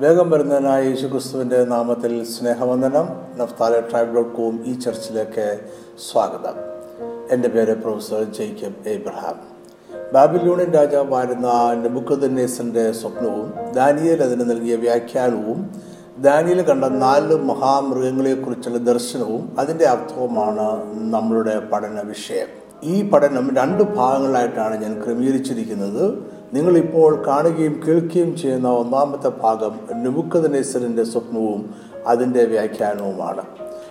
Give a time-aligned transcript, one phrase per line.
[0.00, 3.08] വേഗം വരുന്നതിനായ യേശുക്രിസ്തുവിന്റെ നാമത്തിൽ സ്നേഹവന്ദനം.
[3.36, 5.60] നഫ്താലെ ട്രൈബ് ഡോട്ട് കോം ഈ ചർച്ചിലേക്ക്
[6.10, 6.56] സ്വാഗതം.
[7.30, 9.36] എന്റെ പേര് പ്രൊഫസർ ജേക്കബ് എബ്രഹാം
[10.14, 15.70] ബാബിലൂണിൻ രാജാവായിരുന്ന നെബുക്കദന്നേസന്റെ സ്വപ്നവും ദാനിയൽ അതിന് നൽകിയ വ്യാഖ്യാനവും
[16.18, 20.68] ദാനിയൽ കണ്ട നാല് മഹാമൃഗങ്ങളെക്കുറിച്ചുള്ള ദർശനവും അതിന്റെ അർത്ഥവുമാണ്
[21.14, 22.46] നമ്മളുടെ പഠന വിഷയം
[22.82, 26.34] ഈ പഠനം രണ്ട് ഭാഗങ്ങളായിട്ടാണ് ഞാൻ ക്രമീകരിച്ചിരിക്കുന്നത്.
[26.54, 31.74] നിങ്ങളിപ്പോൾ കാണുകയും കേൾക്കുകയും ചെയ്യുന്ന ഒന്നാമത്തെ ഭാഗം നുബുക്കദനേശ്വരന്റെ സ്വപ്നവും
[32.06, 33.42] അതിന്റെ വ്യാഖ്യാനവുമാണ്.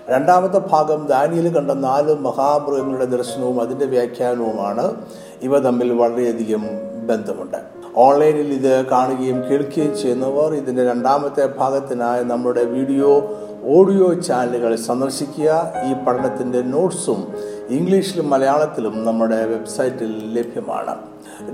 [0.09, 4.95] രണ്ടാമത്തെ ഭാഗം ദാനിയിൽ കണ്ട നാല് മഹാമൃഗങ്ങളുടെ ദർശനവും അതിന്റെ വ്യാഖ്യാനവുമാണ്.
[5.41, 6.63] ഇവ തമ്മിൽ വളരെയധികം
[7.07, 7.57] ബന്ധമുണ്ട്.
[7.97, 15.73] ഓൺലൈനിൽ ഇത് കാണുകയും കേൾക്കുകയും ചെയ്യുന്നവർ ഇതിന്റെ രണ്ടാമത്തെ ഭാഗത്തിനായി നമ്മുടെ വീഡിയോ ഓഡിയോ ചാനലുകൾ സന്ദർശിക്കുക.
[15.89, 17.27] ഈ പഠനത്തിന്റെ നോട്ട്സും
[17.70, 20.95] ഇംഗ്ലീഷിലും മലയാളത്തിലും നമ്മുടെ വെബ്സൈറ്റിൽ ലഭ്യമാണ്.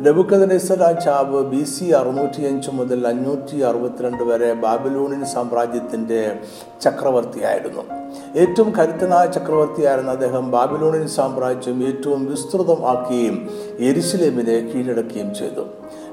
[0.05, 6.39] നെബുക്കദനേസർ രാജാവ് ബി സി അറുന്നൂറ്റി അഞ്ച് മുതൽ അഞ്ഞൂറ്റി അറുപത്തിരണ്ട് വരെ ബാബിലൂണിൻ സാമ്രാജ്യത്തിന്റെ
[6.81, 7.98] ചക്രവർത്തിയായിരുന്നു.
[8.35, 15.65] ഏറ്റവും കരുത്തനായ ചക്രവർത്തിയായിരുന്ന അദ്ദേഹം ബാബിലോണിയൻ സാമ്രാജ്യം ഏറ്റവും വിസ്തൃതം ആക്കുകയും എരിശിലേമിനെ കീഴടക്കുകയും ചെയ്തു.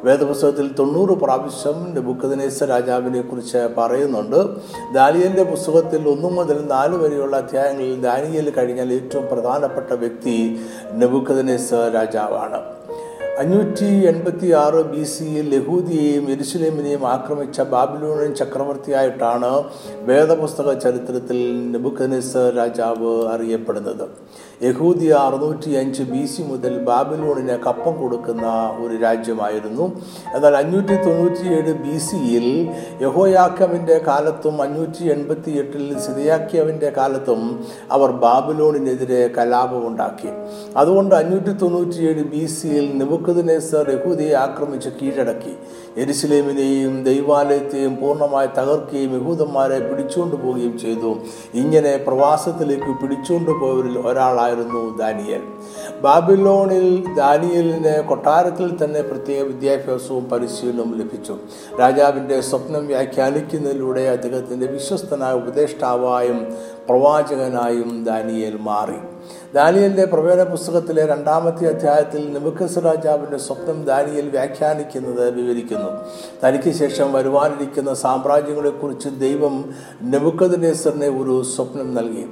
[0.04, 4.36] വേദപുസ്തകത്തിൽ തൊണ്ണൂറ് പ്രാവശ്യം നെബുക്കദനേസ രാജാവിനെ കുറിച്ച് പറയുന്നുണ്ട്.
[4.94, 10.60] ദാനിയലിന്റെ പുസ്തകത്തിൽ ഒന്നു മുതൽ നാല് വരെയുള്ള അധ്യായങ്ങളിൽ ദാനിയൽ കഴിഞ്ഞാൽ ഏറ്റവും പ്രധാനപ്പെട്ട വ്യക്തി
[10.92, 12.75] നെബുക്കദനേസ രാജാവാണ്.
[13.40, 19.50] അഞ്ഞൂറ്റി എൺപത്തി ആറ് ബി സിയിൽ യഹൂദിയെയും എരുസലേമിനെയും ആക്രമിച്ച ബാബിലോണിയൻ ചക്രവർത്തിയായിട്ടാണ്
[20.08, 21.38] വേദപുസ്തക ചരിത്രത്തിൽ
[21.72, 24.04] നെബുക്കനസ് രാജാവ് അറിയപ്പെടുന്നത്.
[24.62, 29.92] യഹൂദിയ അറുന്നൂറ്റി അഞ്ച് ബി സി മുതൽ ബാബിലോണിന് കപ്പം കൊടുക്കുന്ന ഒരു രാജ്യമായിരുന്നു.
[30.34, 32.68] എന്നാൽ അഞ്ഞൂറ്റി തൊണ്ണൂറ്റിയേഴ് ബി സിയിൽ
[33.02, 40.28] യഹോയാക്കമിന്റെ കാലത്തും അഞ്ഞൂറ്റി എൺപത്തി എട്ടിൽ സിതയാക്കിയവിന്റെ കാലത്തും അവർ ബാബിലോണിനെതിരെ കലാപമുണ്ടാക്കി
[40.76, 45.54] അതുകൊണ്ട് അഞ്ഞൂറ്റി തൊണ്ണൂറ്റിയേഴ് ബി സിയിൽ നെബുക്കദിനേസർ യഹൂദിയെ ആക്രമിച്ച് കീഴടക്കി.
[45.96, 51.16] എരുസലേമിനെയും ദൈവാലയത്തെയും പൂർണമായി തകർക്കുകയും യഹൂദന്മാരെ പിടിച്ചുകൊണ്ടു പോവുകയും ചെയ്തു.
[51.54, 53.98] ഇങ്ങനെ പ്രവാസത്തിലേക്ക് പിടിച്ചുകൊണ്ടു പോയവരിൽ
[54.46, 55.42] ഒരാളായിരുന്നു ദാനിയൽ.
[56.00, 61.36] ബാബിലോണിൽ ദാനിയലിന് കൊട്ടാരത്തിൽ തന്നെ പ്രത്യേക വിദ്യാഭ്യാസവും പരിശീലനവും ലഭിച്ചു.
[61.80, 66.54] രാജാവിന്റെ സ്വപ്നം വ്യാഖ്യാനിക്കുന്നതിലൂടെ അദ്ദേഹത്തിന്റെ വിശ്വസ്തനായ ഉപദേഷ്ടാവായും
[66.88, 68.98] പ്രവാചകനായും ദാനിയൽ മാറി.
[69.54, 75.90] ദാനിയലിന്റെ പ്രവേദ പുസ്തകത്തിലെ രണ്ടാമത്തെ അധ്യായത്തിൽ നിമുക്കസ് രാജാവിന്റെ സ്വപ്നം ദാനിയൽ വ്യാഖ്യാനിക്കുന്നത് വിവരിക്കുന്നു.
[76.44, 82.26] തനിക്ക് ശേഷം വരുവാനിരിക്കുന്ന സാമ്രാജ്യങ്ങളെക്കുറിച്ച് ദൈവം നെബുക്കദിനേസറിനെ ഒരു സ്വപ്നം നൽകി.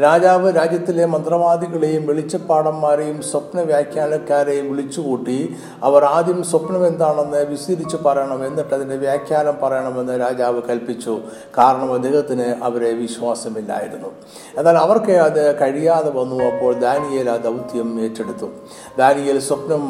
[0.00, 8.96] രാജാവ് രാജ്യത്തിലെ മന്ത്രവാദികളെയും വെളിച്ചപ്പാടന്മാരെയും സ്വപ്ന വ്യാഖ്യാനക്കാരെയും വിളിച്ചുകൂട്ടി അവർ ആദ്യം സ്വപ്നം എന്താണെന്ന് വിസ്തരിച്ച് പറയണം എന്നിട്ട് അതിന്റെ
[8.96, 11.20] വ്യാഖ്യാനം പറയണമെന്ന് രാജാവ് കൽപ്പിച്ചു.
[11.58, 14.08] കാരണം അദ്ദേഹത്തിന് അവരെ വിശ്വാസമില്ലായിരുന്നു.
[14.56, 16.44] എന്നാൽ അവർക്ക് അത് കഴിയാതെ വന്നു.
[16.44, 18.46] അപ്പോൾ ദാനിയേൽ ആ ദൗത്യം ഏറ്റെടുത്തു.
[18.98, 19.84] ദാനിയേൽ സ്വപ്നം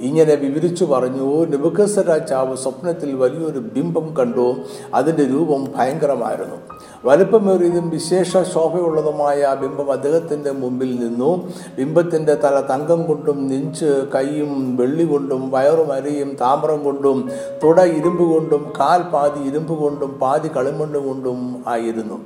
[0.00, 4.56] ഇങ്ങനെ വിവരിച്ചു പറഞ്ഞു നിബുക്കസ രാജാവ് സ്വപ്നത്തിൽ വലിയൊരു ബിംബം കണ്ടു.
[4.94, 6.56] അതിന്റെ രൂപം ഭയങ്കരമായിരുന്നു.
[7.04, 11.30] വലുപ്പമേറിയതും വിശേഷ ശോഭയുള്ളതുമായ ആ ബിംബം അദ്ദേഹത്തിന്റെ മുമ്പിൽ നിന്നു.
[11.76, 17.30] ബിംബത്തിന്റെ തല തങ്കം കൊണ്ടും നെഞ്ച് കൈയും വെള്ളി കൊണ്ടും വയറും അരിയും താമരം കൊണ്ടും
[17.64, 22.18] തുട ഇരുമ്പ് കൊണ്ടും കാൽ പാതി ഇരുമ്പ് കൊണ്ടും പാതി കളിമണ്ണ് കൊണ്ടും ആയിരുന്നു.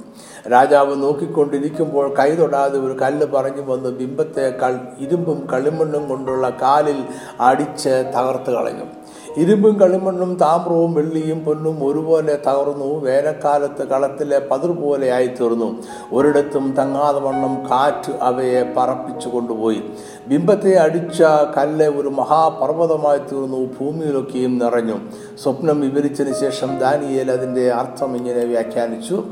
[0.49, 7.05] രാജാവ് നോക്കിക്കൊണ്ടിരിക്കുമ്പോൾ കൈ തൊടാതെ ഒരു കല്ല് പറഞ്ഞു വന്ന് ബിംബത്തെ കൾ ഇരുമ്പും കളിമണ്ണും കൊണ്ടുള്ള കാലിൽ
[7.41, 8.87] അടിച്ച് തകർത്ത് കളഞ്ഞു.
[9.43, 12.89] ഇരുമ്പും കളിമണ്ണും താമ്രവും വെള്ളിയും പൊന്നും ഒരുപോലെ തകർന്നു.
[13.07, 15.69] വേനൽക്കാലത്ത് കളത്തിലെ പതിർ പോലെ ആയിത്തീർന്നു.
[16.13, 19.83] ഒരിടത്തും തങ്ങാതെ വണ്ണം കാറ്റ് അവയെ പറപ്പിച്ചു കൊണ്ടുപോയി.
[20.29, 21.23] ബിംബത്തെ അടിച്ച
[21.57, 24.97] കല്ല് ഒരു മഹാപർവതമായി തീർന്നു ഭൂമിയിലൊക്കെയും നിറഞ്ഞു.
[25.43, 29.25] സ്വപ്നം വിവരിച്ചതിന് ശേഷം ദാനിയേൽ അതിന്റെ അർത്ഥം ഇങ്ങനെ വ്യാഖ്യാനിച്ചു.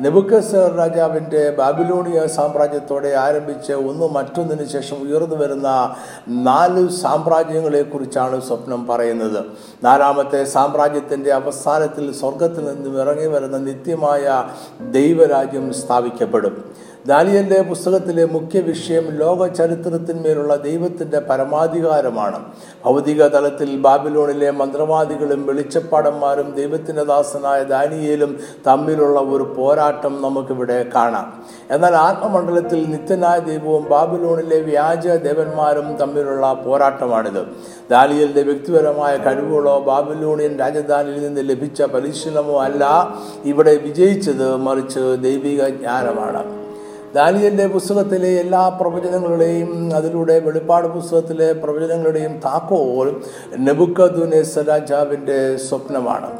[0.00, 5.94] നെബുക്കസർ രാജാവിന്റെ ബാബിലോണിയ സാമ്രാജ്യത്തോടെ ആരംഭിച്ച് ഒന്ന് മറ്റൊന്നിന് ശേഷം ഉയർന്നു വരുന്ന
[6.28, 9.44] നാല് സാമ്രാജ്യങ്ങളെക്കുറിച്ചാണ് സ്വപ്നം പറയുന്നത്.
[9.84, 14.44] നാലാമത്തെ സാമ്രാജ്യത്തിന്റെ അവസാനത്തിൽ സ്വർഗത്തിൽ നിന്നും ഇറങ്ങി വരുന്ന നിത്യമായ
[14.90, 16.87] ദൈവരാജ്യം സ്ഥാപിക്കപ്പെടും.
[17.08, 22.44] ദാനിയലിന്റെ പുസ്തകത്തിലെ മുഖ്യ വിഷയം ലോക ചരിത്രത്തിന്മേലുള്ള ദൈവത്തിന്റെ പരമാധികാരമാണ്.
[22.84, 31.42] ഭൗതിക തലത്തിൽ ബാബിലോണിലെ മന്ത്രവാദികളും വെളിച്ചപ്പാടന്മാരും ദൈവത്തിന്റെ ദാസനായ ദാനിയേലും തമ്മിലുള്ള ഒരു പോരാട്ടം നമുക്കിവിടെ കാണാം.
[31.70, 37.46] എന്നാൽ ആത്മമണ്ഡലത്തിൽ നിത്യനായ ദൈവവും ബാബിലോണിലെ വ്യാജ ദേവന്മാരും തമ്മിലുള്ള പോരാട്ടമാണിത്.
[37.90, 43.14] ദാനിയലിന്റെ വ്യക്തിപരമായ കഴിവുകളോ ബാബിലോണിയൻ രാജധാനിയിൽ നിന്ന് ലഭിച്ച പരിശീലനമോ അല്ല.
[43.44, 46.57] ഇവിടെ വിജയിച്ചത് മറിച്ച് ദൈവിക ജ്ഞാനമാണ്.
[47.14, 53.22] ദാനിയലിന്റെ പുസ്തകത്തിലെ എല്ലാ പ്രവചനങ്ങളുടെയും അതിലൂടെ വെളിപ്പാട് പുസ്തകത്തിലെ പ്രവചനങ്ങളുടെയും താക്കോൽ
[53.58, 56.30] നെബുക്കദുനേസ രാജാവിന്റെ സ്വപ്നമാണ്.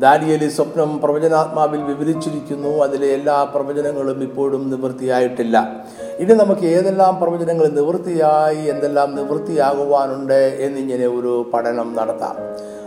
[0.00, 2.68] ദാനിയലി സ്വപ്നം പ്രവചനാത്മാവിൽ വിവരിച്ചിരിക്കുന്നു.
[2.68, 5.84] അതിലെ എല്ലാ പ്രവചനങ്ങളും ഇപ്പോഴും നിവൃത്തിയായിട്ടില്ല.
[6.18, 12.36] ഇനി നമുക്ക് ഏതെല്ലാം പ്രവചനങ്ങൾ നിവൃത്തിയായി എന്തെല്ലാം നിവൃത്തിയാകുവാനുണ്ട് എന്നിങ്ങനെ ഒരു പഠനം നടത്താം.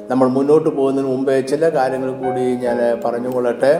[0.10, 3.72] നമ്മൾ മുന്നോട്ട് പോകുന്നതിന് മുമ്പേ ചില കാര്യങ്ങൾ കൂടി ഞാൻ പറഞ്ഞുകൊള്ളട്ടെ.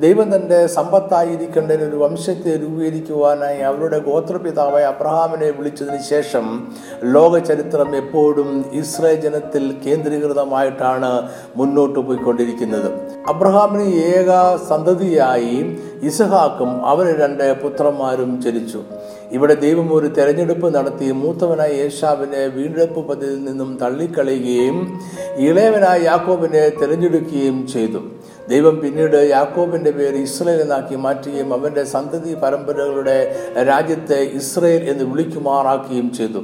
[0.00, 6.46] ദൈവം തന്റെ സമ്പത്തായിരിക്കേണ്ടതിന് ഒരു വംശത്തെ രൂപീകരിക്കുവാനായി അവരുടെ ഗോത്രപിതാവായ അബ്രഹാമിനെ വിളിച്ചതിന് ശേഷം
[7.04, 12.88] ലോക ചരിത്രം എപ്പോഴും ഇസ്രായേൽ ജനത്തിൽ കേന്ദ്രീകൃതമായിട്ടാണ് മുന്നോട്ട് പോയിക്കൊണ്ടിരിക്കുന്നത്.
[13.28, 14.30] അബ്രഹാമിന് ഏക
[14.68, 15.56] സന്തതിയായി
[16.02, 18.82] ഇസഹാക്കും അവന് രണ്ട് പുത്രന്മാരും ജനിച്ചു.
[19.32, 25.00] ഇവിടെ ദൈവം ഒരു തെരഞ്ഞെടുപ്പ് നടത്തി മൂത്തവനായ യേശാവിനെ വീണ്ടെടുപ്പ് പദ്ധതിയിൽ നിന്നും തള്ളിക്കളയുകയും
[25.36, 28.00] ഇളയവനായ യാക്കോബിനെ തിരഞ്ഞെടുക്കുകയും ചെയ്തു.
[28.48, 33.18] ദൈവം പിന്നീട് യാക്കോബിന്റെ പേര് ഇസ്രയേൽ എന്നാക്കി മാറ്റുകയും അവന്റെ സന്തതി പരമ്പരകളുടെ
[33.70, 36.42] രാജ്യത്തെ ഇസ്രയേൽ എന്ന് വിളിക്കുമാറാക്കുകയും ചെയ്തു.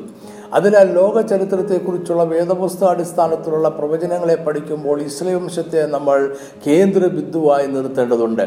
[0.57, 6.37] അതിനാൽ ലോക ചരിത്രത്തെക്കുറിച്ചുള്ള വേദപുസ്തക അടിസ്ഥാനത്തിലുള്ള പ്രവചനങ്ങളെ പഠിക്കുമ്പോൾ ഇസ്ലേ വംശത്തെ നമ്മൾ
[6.67, 8.47] കേന്ദ്ര ബിന്ദുവായി നിർത്തേണ്ടതുണ്ട്.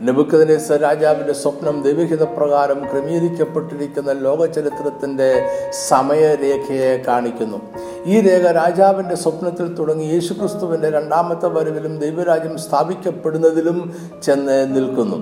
[0.00, 5.48] നെബുക്കദിനേസർ രാജാവിന്റെ സ്വപ്നം ദൈവഹിത പ്രകാരം ക്രമീകരിക്കപ്പെട്ടിരിക്കുന്ന ലോക ചരിത്രത്തിന്റെ
[5.88, 7.60] സമയരേഖയെ കാണിക്കുന്നു.
[8.06, 15.18] ഈ രേഖ രാജാവിന്റെ സ്വപ്നത്തിൽ തുടങ്ങി യേശുക്രിസ്തുവിന്റെ രണ്ടാമത്തെ വരവിലും ദൈവരാജ്യം സ്ഥാപിക്കപ്പെടുന്നതിലും ചെന്ന് നിൽക്കുന്നു.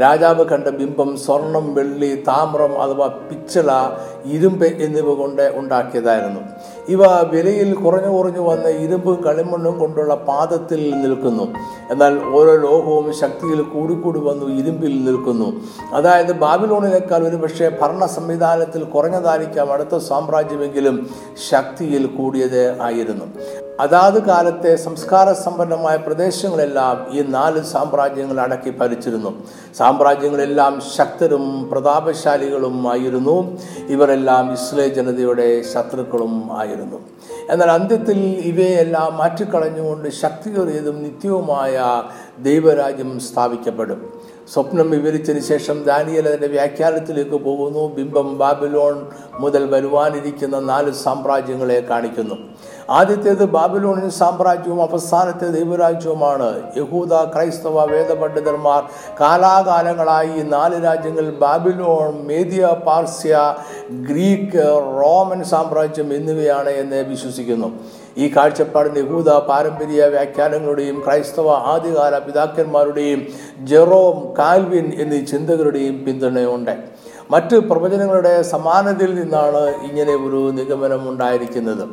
[0.00, 3.70] രാജാവ് കണ്ട ബിംബം സ്വർണം വെള്ളി താമ്രം അഥവാ പിച്ചള
[4.24, 6.40] ഇരുമ്പ് എന്നിവ കൊണ്ട് ഉണ്ടാക്കിയതായിരുന്നു.
[6.88, 11.54] ഇവ വിലയിൽ കുറഞ്ഞു കുറഞ്ഞു വന്ന ഇരുമ്പും കളിമണ്ണും കൊണ്ടുള്ള പാദത്തിൽ നിൽക്കുന്നു.
[11.90, 15.60] എന്നാൽ ഓരോ ലോഹവും ശക്തിയിൽ കൂടിക്കൂടി വന്നു ഇരുമ്പിൽ നിൽക്കുന്നു.
[15.94, 21.10] അതായത് ബാബിലോണിനേക്കാൾ ഒരു പക്ഷേ ഭരണ സംവിധാനത്തിൽ കുറഞ്ഞതായിരിക്കാം അടുത്ത സാമ്രാജ്യമെങ്കിലും
[21.50, 23.24] ശക്തിയിൽ കൂടിയത് ആയിരുന്നു.
[23.80, 29.30] അതാത് കാലത്തെ സംസ്കാര സമ്പന്നമായ പ്രദേശങ്ങളെല്ലാം ഈ നാല് സാമ്രാജ്യങ്ങൾ അടക്കി ഭരിച്ചിരുന്നു.
[29.78, 33.58] സാമ്രാജ്യങ്ങളെല്ലാം ശക്തരും പ്രതാപശാലികളും ആയിരുന്നു.
[34.14, 36.98] ഇവരെല്ലാം ഇസ്ലേ ജനതയുടെ ശത്രുക്കളും ആയിരുന്നു.
[37.50, 38.18] എന്നാൽ അന്ത്യത്തിൽ
[38.50, 42.02] ഇവയെല്ലാം മാറ്റിക്കളഞ്ഞുകൊണ്ട് ശക്തിയേറിയതും നിത്യവുമായ
[42.42, 44.00] ദൈവരാജ്യം സ്ഥാപിക്കപ്പെടും.
[44.52, 47.94] സ്വപ്നം വിവരിച്ചതിന് ശേഷം ദാനിയൽ അതിന്റെ വ്യാഖ്യാനത്തിലേക്ക് പോകുന്നു.
[47.94, 49.06] ബിംബം ബാബിലോൺ
[49.40, 52.36] മുതൽ വരുവാനിരിക്കുന്ന നാല് സാമ്രാജ്യങ്ങളെ കാണിക്കുന്നു.
[52.90, 56.48] ആദ്യത്തേത് ബാബിലോണിൻ സാമ്രാജ്യവും അവസാനത്തെ ദൈവരാജ്യവുമാണ്.
[56.76, 58.82] യഹൂദ ക്രൈസ്തവ വേദപണ്ഡിതന്മാർ
[59.20, 63.54] കാലാകാലങ്ങളായി ഈ നാല് രാജ്യങ്ങൾ ബാബിലോൺ മേദിയ പാർസ്യ
[64.10, 64.66] ഗ്രീക്ക്
[65.00, 67.70] റോമൻ സാമ്രാജ്യം എന്നിവയാണ് എന്ന് വിശ്വസിക്കുന്നു.
[68.18, 73.26] ഈ കാഴ്ചപ്പാടിന് യഹൂദ പാരമ്പര്യ വ്യാഖ്യാനങ്ങളുടെയും ക്രൈസ്തവ ആദ്യകാല പിതാക്കന്മാരുടെയും
[73.64, 76.74] ജെറോം കാൽവിൻ എന്നീ ചിന്തകരുടെയും പിന്തുണയുണ്ട്.
[77.30, 81.84] മറ്റ് പ്രവചനങ്ങളുടെ സമാനതയിൽ നിന്നാണ് ഇങ്ങനെ ഒരു നിഗമനം ഉണ്ടായിരിക്കുന്നത്.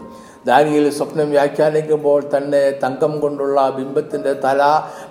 [0.47, 4.61] ദാനിയിൽ സ്വപ്നം വ്യാഖ്യാനിക്കുമ്പോൾ തന്നെ തങ്കം കൊണ്ടുള്ള ബിംബത്തിന്റെ തല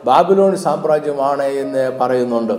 [0.05, 2.53] ബാബിലോൺ സാമ്രാജ്യമാണ് എന്ന് പറയുന്നുണ്ട്.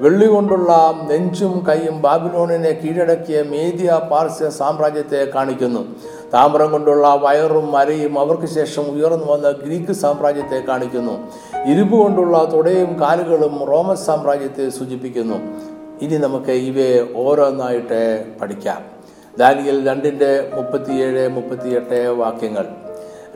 [0.00, 0.70] വെള്ളി കൊണ്ടുള്ള
[1.10, 5.82] നെഞ്ചും കൈയും ബാബിലോണിനെ കീഴടക്കിയ മേദിയ പാർസ്യ സാമ്രാജ്യത്തെ കാണിക്കുന്നു.
[6.34, 11.14] താമ്രം കൊണ്ടുള്ള വയറും മരയും അവർക്ക് ശേഷം ഉയർന്നു വന്ന ഗ്രീക്ക് സാമ്രാജ്യത്തെ കാണിക്കുന്നു.
[11.66, 15.38] ഇരുമ്പ് കൊണ്ടുള്ള തുടയും കാലുകളും റോമൻ സാമ്രാജ്യത്തെ സൂചിപ്പിക്കുന്നു.
[16.02, 18.00] ഇനി നമുക്ക് ഇവയെ ഓരോന്നായിട്ട്
[18.40, 18.80] പഠിക്കാം.
[19.38, 22.66] ദാനിയൽ രണ്ടിന്റെ മുപ്പത്തിയേഴ് മുപ്പത്തിയെട്ട് വാക്യങ്ങൾ.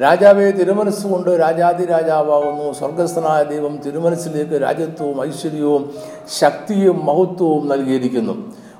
[0.02, 5.92] രാജാവെ തിരുമനസ്സുകൊണ്ട് രാജാതി രാജാവാകുന്നു സ്വർഗസ്ഥനായ ദൈവം തിരുമനസ്സിലേക്ക് രാജ്യത്വവും ഐശ്വര്യവും
[6.40, 8.34] ശക്തിയും മഹത്വവും നൽകിയിരിക്കുന്നു.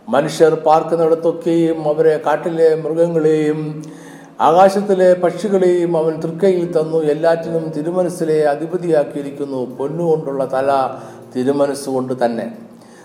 [0.08, 3.58] മനുഷ്യർ പാർക്കുന്നിടത്തൊക്കെയും അവരെ കാട്ടിലെ മൃഗങ്ങളെയും
[4.40, 10.90] ആകാശത്തിലെ പക്ഷികളെയും അവൻ തൃക്കൈയിൽ തന്നു എല്ലാറ്റിനും തിരുമനസ്സിലെ അധിപതിയാക്കിയിരിക്കുന്നു പൊന്നുകൊണ്ടുള്ള തല
[11.36, 12.46] തിരുമനസ്സുകൊണ്ട് തന്നെ.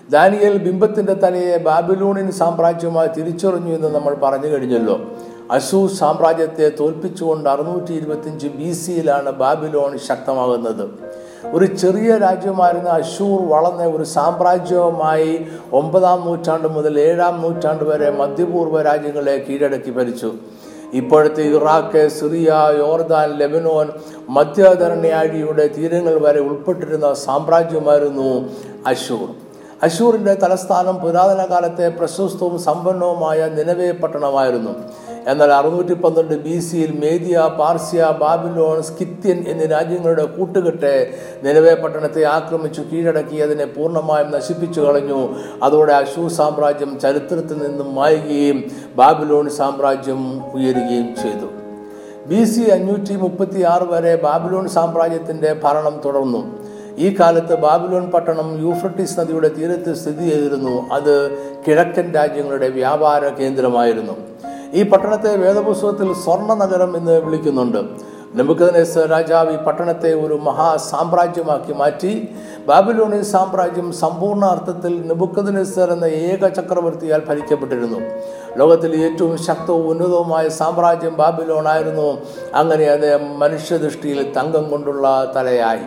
[0.10, 5.02] ദാനിയൽ ബിംബത്തിന്റെ തലയെ ബാബിലൂണിൻ സാമ്രാജ്യമായി തിരിച്ചറിഞ്ഞു എന്ന് നമ്മൾ പറഞ്ഞു കഴിഞ്ഞല്ലോ.
[5.52, 10.90] അശു സാമ്രാജ്യത്തെ തോൽപ്പിച്ചുകൊണ്ട് അറുന്നൂറ്റി ഇരുപത്തിയഞ്ച് ബി സിയിലാണ് ബാബിലോൺ ശക്തമാകുന്നത്.
[11.52, 19.46] ഒരു ചെറിയ രാജ്യമായിരുന്ന അശൂർ വളർന്ന ഒരു സാമ്രാജ്യവുമായി ഒമ്പതാം നൂറ്റാണ്ട് മുതൽ ഏഴാം നൂറ്റാണ്ട് വരെ മധ്യപൂർവ രാജ്യങ്ങളെ
[19.50, 20.34] കീഴടക്കി ഭരിച്ചു.
[21.00, 22.50] ഇപ്പോഴത്തെ ഇറാഖ് സിറിയ
[22.86, 23.88] യോർദാൻ ലെബനോൻ
[24.38, 28.30] മധ്യധരണ്യാഴിയുടെ തീരങ്ങൾ വരെ ഉൾപ്പെട്ടിരുന്ന സാമ്രാജ്യമായിരുന്നു
[28.92, 29.30] അശൂർ
[29.88, 34.74] അശൂറിന്റെ തലസ്ഥാനം പുരാതന കാലത്തെ പ്രശസ്തവും സമ്പന്നവുമായ നിലവേ പട്ടണമായിരുന്നു.
[35.28, 41.14] എന്നാൽ അറുന്നൂറ്റി പന്ത്രണ്ട് ബി സിയിൽ മേദിയ പാർസ്യ ബാബിലോൺ സ്കിത്യൻ എന്നീ രാജ്യങ്ങളുടെ കൂട്ടുകെട്ട്
[41.44, 45.36] നിലവേ പട്ടണത്തെ ആക്രമിച്ചു കീഴടക്കി അതിനെ പൂർണമായും നശിപ്പിച്ചു കളഞ്ഞു.
[45.64, 48.64] അതോടെ അശൂർ സാമ്രാജ്യം ചരിത്രത്തിൽ നിന്നും മായുകയും
[48.96, 51.50] ബാബിലോൺ സാമ്രാജ്യം ഉയരുകയും ചെയ്തു.
[52.28, 56.64] ബി സി അഞ്ഞൂറ്റി മുപ്പത്തി ആറ് വരെ ബാബിലോൺ സാമ്രാജ്യത്തിന്റെ ഭരണം തുടർന്നു.
[56.98, 60.90] ഈ കാലത്ത് ബാബിലോൺ പട്ടണം യൂഫ്രട്ടീസ് നദിയുടെ തീരത്ത് സ്ഥിതി ചെയ്തിരുന്നു.
[60.92, 61.32] അത്
[61.68, 64.16] കിഴക്കൻ രാജ്യങ്ങളുടെ വ്യാപാര കേന്ദ്രമായിരുന്നു.
[64.74, 67.78] ഈ പട്ടണത്തെ വേദപുസ്തകത്തിൽ സ്വർണ നഗരം എന്ന് വിളിക്കുന്നുണ്ട്.
[68.38, 72.30] നെബുക്കദ്നേസർ രാജാവ് ഈ പട്ടണത്തെ ഒരു മഹാ സാമ്രാജ്യമാക്കി മാറ്റി.
[72.68, 78.00] ബാബിലോണിയൻ സാമ്രാജ്യം സമ്പൂർണ അർത്ഥത്തിൽ നെബുക്കദ്നേസർ എന്ന ഏക ചക്രവർത്തിയാൽ ഭരിക്കപ്പെട്ടിരുന്നു.
[78.58, 82.18] ലോകത്തിൽ ഏറ്റവും ശക്തവും ഉന്നതവുമായ സാമ്രാജ്യം ബാബിലോൺ ആയിരുന്നു.
[82.56, 85.86] അങ്ങനെ അത് മനുഷ്യദൃഷ്ടിയിൽ തങ്കം കൊണ്ടുള്ള തലയായി.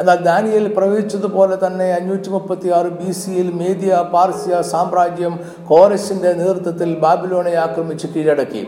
[0.00, 7.54] എന്നാൽ ദാനിയൽ പ്രവചിച്ചതുപോലെ തന്നെ അഞ്ഞൂറ്റി മുപ്പത്തി ആറ് ബി സിയിൽ മേദിയ പാർസ്യ സാമ്രാജ്യം കോറസിന്റെ നേതൃത്വത്തിൽ ബാബിലോണെ
[7.54, 8.66] ആക്രമിച്ച് കീഴടക്കി.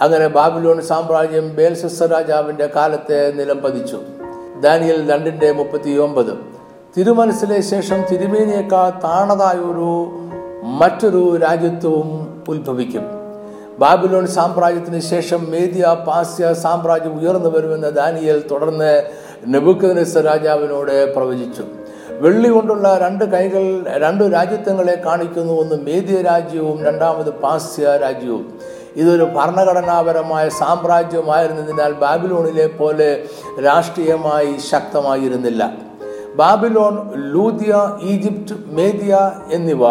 [0.00, 4.00] അങ്ങനെ ബാബിലോൺ സാമ്രാജ്യം ബേൽസസ് രാജാവിന്റെ കാലത്തെ നിലം പതിച്ചു.
[4.60, 6.32] ദാനിയൽ രണ്ടിന്റെ മുപ്പത്തി ഒമ്പത്
[6.98, 9.92] തിരുമനസിലെ ശേഷം തിരുമേനിയേക്കാൾ താണതായൊരു
[10.62, 13.02] മറ്റൊരു രാജ്യത്വവും ഉത്ഭവിക്കും.
[13.78, 19.02] ബാബിലോൺ സാമ്രാജ്യത്തിന് ശേഷം മേദിയ പാസ്യ സാമ്രാജ്യം ഉയർന്നു വരുമെന്ന് ദാനിയൽ തുടർന്ന്
[19.46, 21.62] നെബുക്കനസ് രാജാവിനോട് പ്രവചിച്ചു.
[22.10, 25.60] വെള്ളി കൊണ്ടുള്ള രണ്ട് കൈകൾ രണ്ട് രാജ്യത്വങ്ങളെ കാണിക്കുന്നു.
[25.60, 28.58] ഒന്ന് മേദിയ രാജ്യവും രണ്ടാമത് പാസ്യ രാജ്യവും.
[28.96, 33.24] ഇതൊരു ഭരണഘടനാപരമായ സാമ്രാജ്യമായിരുന്നതിനാൽ ബാബിലോണിലെ പോലെ
[33.64, 35.72] രാഷ്ട്രീയമായി ശക്തമായിരുന്നില്ല.
[36.34, 39.86] ബാബിലോൺ ലൂതിയ ഈജിപ്റ്റ് മേദിയ എന്നിവ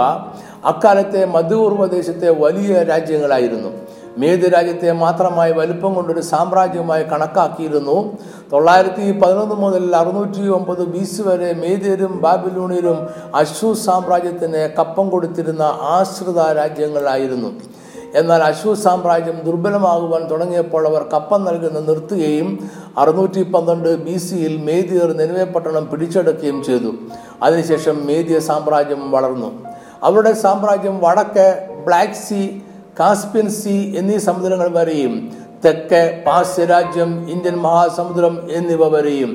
[0.66, 3.87] അക്കാലത്തെ മധ്യപൂർവദേശത്തെ വലിയ രാജ്യങ്ങളായിരുന്നു.
[4.17, 7.97] മേദ്യ രാജ്യത്തെ മാത്രമായി വലുപ്പം കൊണ്ടൊരു സാമ്രാജ്യമായി കണക്കാക്കിയിരുന്നു.
[8.53, 13.00] തൊള്ളായിരത്തി പതിനൊന്ന് മുതൽ അറുന്നൂറ്റി ഒമ്പത് ബി സി വരെ മേധ്യരും ബാബിലൂണിലും
[13.36, 15.62] അശു സാമ്രാജ്യത്തിന് കപ്പം കൊടുത്തിരുന്ന
[15.95, 17.51] ആശ്രിത രാജ്യങ്ങളായിരുന്നു.
[18.15, 25.89] എന്നാൽ അശു സാമ്രാജ്യം ദുർബലമാകുവാൻ തുടങ്ങിയപ്പോൾ അവർ കപ്പം നൽകുന്ന നിർത്തുകയും അറുന്നൂറ്റി പന്ത്രണ്ട് ബി സിയിൽ മേദിയർ നിലവേപട്ടണം
[25.91, 26.91] പിടിച്ചെടുക്കുകയും ചെയ്തു.
[27.43, 29.51] അതിനുശേഷം മേദിയ സാമ്രാജ്യം വളർന്നു.
[30.03, 31.47] അവരുടെ സാമ്രാജ്യം വടക്ക്
[31.86, 32.41] ബ്ലാക്ക് സീ
[33.00, 35.13] കാസ്പിയൻ സി എന്നീ സമുദ്രങ്ങൾ വരെയും
[35.66, 39.32] തെക്ക് പാശ്ചരാജ്യം ഇന്ത്യൻ മഹാസമുദ്രം എന്നിവ വരെയും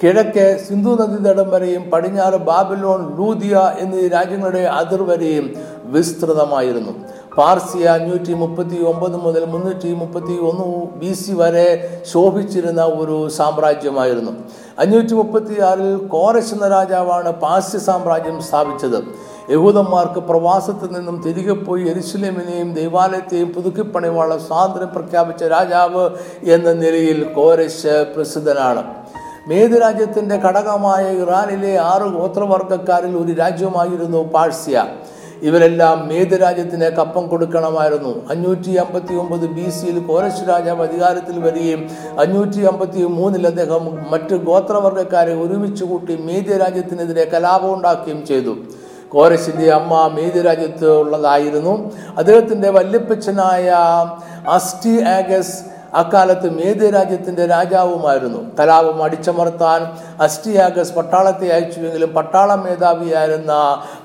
[0.00, 5.46] കിഴക്ക് സിന്ധു നദീതടം വരെയും പടിഞ്ഞാറ് ബാബിലോൺ ലൂതിയ എന്നീ രാജ്യങ്ങളുടെ അതിർ വരെയും
[5.94, 6.92] വിസ്തൃതമായിരുന്നു.
[7.38, 10.66] പാർസിയ അഞ്ഞൂറ്റി മുപ്പത്തി ഒമ്പത് മുതൽ മുന്നൂറ്റി മുപ്പത്തി ഒന്ന്
[11.00, 11.66] ബി സി വരെ
[12.12, 14.32] ശോഭിച്ചിരുന്ന ഒരു സാമ്രാജ്യമായിരുന്നു.
[14.82, 18.98] അഞ്ഞൂറ്റി മുപ്പത്തി ആറിൽ കോരശ് എന്ന രാജാവാണ് പാർസ്യ സാമ്രാജ്യം സ്ഥാപിച്ചത്.
[19.50, 26.04] യഹൂദന്മാർക്ക് പ്രവാസത്തിൽ നിന്നും തിരികെ പോയി എരുസലേമിനെയും ദൈവാലയത്തെയും പുതുക്കിപ്പണിവാനുള്ള സ്വാതന്ത്ര്യം പ്രഖ്യാപിച്ച രാജാവ്
[26.54, 28.82] എന്ന നിലയിൽ കോരശ് പ്രസിദ്ധനാണ്.
[29.48, 34.84] മേത് രാജ്യത്തിന്റെ ഘടകമായ ഇറാനിലെ ആറ് ഗോത്രവർഗക്കാരിൽ ഒരു രാജ്യമായിരുന്നു പാഴ്സ്യ.
[35.42, 38.12] ഇവരെല്ലാം മേത് രാജ്യത്തിന് കപ്പം കൊടുക്കണമായിരുന്നു.
[38.30, 41.82] അഞ്ഞൂറ്റി അമ്പത്തി ഒമ്പത് ബി സിയിൽ കോരശ് രാജാവ് അധികാരത്തിൽ വരികയും
[42.24, 48.54] അഞ്ഞൂറ്റി അമ്പത്തി മൂന്നിൽ അദ്ദേഹം മറ്റ് ഗോത്രവർഗക്കാരെ ഒരുമിച്ച് കൂട്ടി മേദ്യ രാജ്യത്തിനെതിരെ കലാപം ഉണ്ടാക്കുകയും ചെയ്തു.
[49.12, 51.92] കോരശിന്റെ അമ്മ മേദ്യ രാജ്യത്ത് ഉള്ളതായിരുന്നു.
[52.16, 53.74] അദ്ദേഹത്തിന്റെ വല്യപ്പച്ചനായ
[54.48, 58.40] അസ്റ്റി ആഗസ് അക്കാലത്ത് മേദ്യ രാജ്യത്തിന്റെ രാജാവുമായിരുന്നു.
[58.60, 59.80] കലാപം അടിച്ചമർത്താൻ
[60.20, 63.52] അസ്റ്റിയാഗസ് പട്ടാളത്തെ അയച്ചുവെങ്കിലും പട്ടാള മേധാവിയായിരുന്ന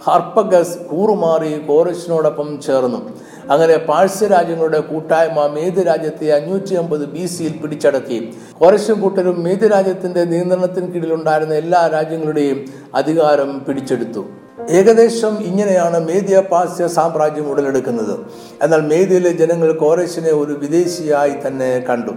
[0.08, 3.02] ഹർപ്പഗസ് കൂറുമാറി കോറസിനോടൊപ്പം ചേർന്നു.
[3.50, 8.20] അങ്ങനെ പാഴ്സ്യ രാജ്യങ്ങളുടെ കൂട്ടായ്മ മേദ്യ രാജ്യത്തെ അഞ്ഞൂറ്റി അമ്പത് ബി സിയിൽ പിടിച്ചടക്കി.
[8.60, 12.66] കോറശും കൂട്ടരും മേദ്യ രാജ്യത്തിന്റെ നിയന്ത്രണത്തിന് കീഴിലുണ്ടായിരുന്ന എല്ലാ രാജ്യങ്ങളുടെയും
[12.96, 14.26] അധികാരം പിടിച്ചെടുത്തു.
[14.70, 18.20] ഏകദേശം ഇങ്ങനെയാണ് മേദ്യ പാശ്യ സാമ്രാജ്യം ഉടലെടുക്കുന്നത്.
[18.62, 22.12] എന്നാൽ മേദ്യയിലെ ജനങ്ങൾ കോറേശിനെ ഒരു വിദേശിയായി തന്നെ കണ്ടു.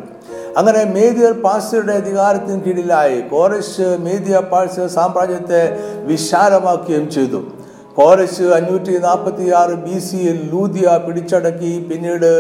[0.57, 7.43] അങ്ങനെ മേദ്യർ പാസ്യയുടെ അധികാരത്തിന് കീഴിലായി കോറേശ് മേദ്യ പാശ്യ സാമ്രാജ്യത്തെ വിശാലമാക്കുകയും ചെയ്തു.
[7.97, 12.31] കോരശ് അഞ്ഞൂറ്റി നാൽപ്പത്തി ആറ് ബി സിയിൽ ലൂതിയ പിടിച്ചടക്കി പിന്നീട്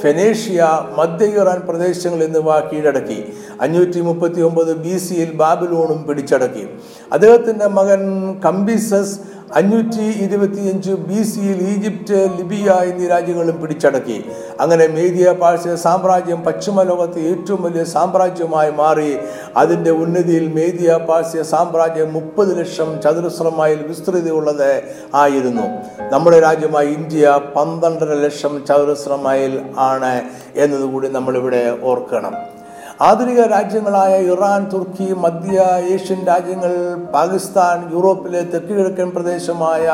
[0.00, 3.32] ഫെനേഷ്യ മധ്യ ഇറാൻ പ്രദേശങ്ങൾ എന്നിവ കീഴടക്കി.
[3.60, 6.68] അഞ്ഞൂറ്റി മുപ്പത്തി ഒമ്പത് ബി സിയിൽ ബാബിലോണും പിടിച്ചടക്കി.
[7.12, 8.02] അദ്ദേഹത്തിന്റെ മകൻ
[8.40, 9.18] കംബിസസ്
[9.54, 14.24] അഞ്ഞൂറ്റി ഇരുപത്തിയഞ്ച് ബി സിയിൽ ഈജിപ്റ്റ് ലിബിയ എന്നീ രാജ്യങ്ങളും പിടിച്ചടക്കി.
[14.60, 19.16] അങ്ങനെ മേദിയ പാഴ്സ്യ സാമ്രാജ്യം പശ്ചിമ ലോകത്തെ ഏറ്റവും വലിയ സാമ്രാജ്യമായി മാറി.
[19.56, 24.70] അതിന്റെ ഉന്നതിയിൽ മേദിയ പാഴ്സ്യ സാമ്രാജ്യം മുപ്പത് ലക്ഷം ചതുരശ്ര മൈൽ വിസ്തൃതിയുള്ളത്
[25.14, 25.66] ആയിരുന്നു.
[26.12, 30.14] നമ്മുടെ രാജ്യമായ ഇന്ത്യ പന്ത്രണ്ടര ലക്ഷം ചതുരശ്ര മൈൽ ആണ്
[30.56, 32.59] എന്നതുകൂടി നമ്മളിവിടെ ഓർക്കണം.
[33.00, 35.58] ആധുനിക രാജ്യങ്ങളായ ഇറാൻ തുർക്കി മധ്യ
[35.92, 36.72] ഏഷ്യൻ രാജ്യങ്ങൾ
[37.14, 39.86] പാകിസ്ഥാൻ യൂറോപ്പിലെ തെക്ക് കിഴക്കൻ പ്രദേശമായ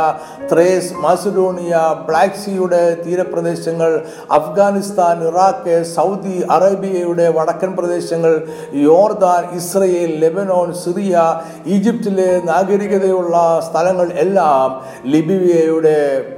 [0.50, 1.74] ത്രേസ് മാസിഡോണിയ
[2.06, 3.92] ബ്ലാക്ക് സീയുടെ തീരപ്രദേശങ്ങൾ
[4.30, 8.34] അഫ്ഗാനിസ്ഥാൻ ഇറാഖ് സൗദി അറേബ്യയുടെ വടക്കൻ പ്രദേശങ്ങൾ
[8.86, 11.14] യോർദാൻ ഇസ്രയേൽ ലെബനോൺ സിറിയ
[11.68, 13.36] ഈജിപ്തിലെ നാഗരികതയുള്ള
[13.68, 14.68] സ്ഥലങ്ങൾ എല്ലാം
[15.14, 15.96] ലിബിയയുടെ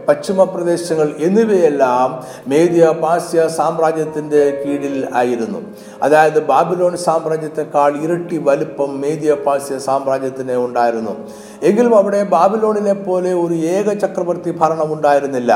[0.08, 2.08] പശ്ചിമ പ്രദേശങ്ങൾ എന്നിവയെല്ലാം
[2.48, 5.60] മേദിയ പാസ്യ സാമ്രാജ്യത്തിന്റെ കീഴിൽ ആയിരുന്നു.
[6.02, 11.12] അതായത് ബാബിലോൺ സാമ്രാജ്യത്തെക്കാൾ ഇരട്ടി വലുപ്പം മേദിയ പാസ്യ സാമ്രാജ്യത്തിന് ഉണ്ടായിരുന്നു.
[11.62, 15.52] എങ്കിലും അവിടെ ബാബിലോണിനെ പോലെ ഒരു ഏക ചക്രവർത്തി ഭരണം ഉണ്ടായിരുന്നില്ല.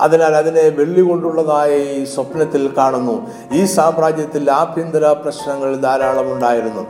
[0.00, 3.16] അതിനാൽ അതിനെ വെള്ളി കൊണ്ടുള്ളതായി സ്വപ്നത്തിൽ കാണുന്നു.
[3.52, 6.84] ഈ സാമ്രാജ്യത്തിൽ ആഭ്യന്തര പ്രശ്നങ്ങൾ ധാരാളം ഉണ്ടായിരുന്നു.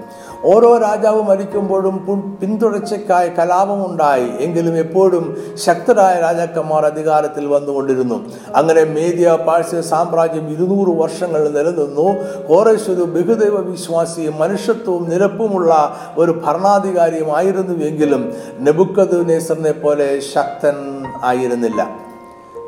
[0.53, 1.95] ഓരോ രാജാവ് മരിക്കുമ്പോഴും
[2.41, 5.25] പിന്തുടർച്ചയ്ക്കായി കലാപമുണ്ടായി എങ്കിലും എപ്പോഴും
[5.65, 8.25] ശക്തരായ രാജാക്കന്മാർ അധികാരത്തിൽ വന്നുകൊണ്ടിരുന്നു.
[8.57, 12.09] അങ്ങനെ മേദിയ പാഴ്സ്യ സാമ്രാജ്യം ഇരുന്നൂറ് വർഷങ്ങൾ നിലനിന്നു.
[12.49, 20.77] കോറേശ് ഒരു ബഹുദൈവ വിശ്വാസിയും മനുഷ്യത്വവും നിരപ്പുമുള്ള ഒരു ഭരണാധികാരിയുമായിരുന്നു എങ്കിലും നെബുക്കദ് നെസറിനെ പോലെ ശക്തൻ
[21.23, 22.04] ആയിരുന്നില്ല.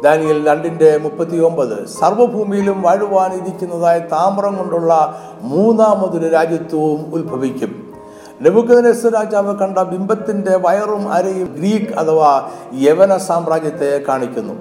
[0.07, 4.93] ദാനിയൽ രണ്ടിന്റെ മുപ്പത്തി ഒമ്പത് സർവഭൂമിയിലും വാഴുവാനിരിക്കുന്നതായ താമ്രം കൊണ്ടുള്ള
[5.53, 7.73] മൂന്നാമതൊരു രാജ്യത്വവും ഉത്ഭവിക്കും.
[8.43, 12.33] നെബുക്കദ്നേസർ രാജാവ് കണ്ട ബിംബത്തിന്റെ വയറും അരയും ഗ്രീക്ക് അഥവാ
[12.75, 14.55] യവന സാമ്രാജ്യത്തെ കാണിക്കുന്നു.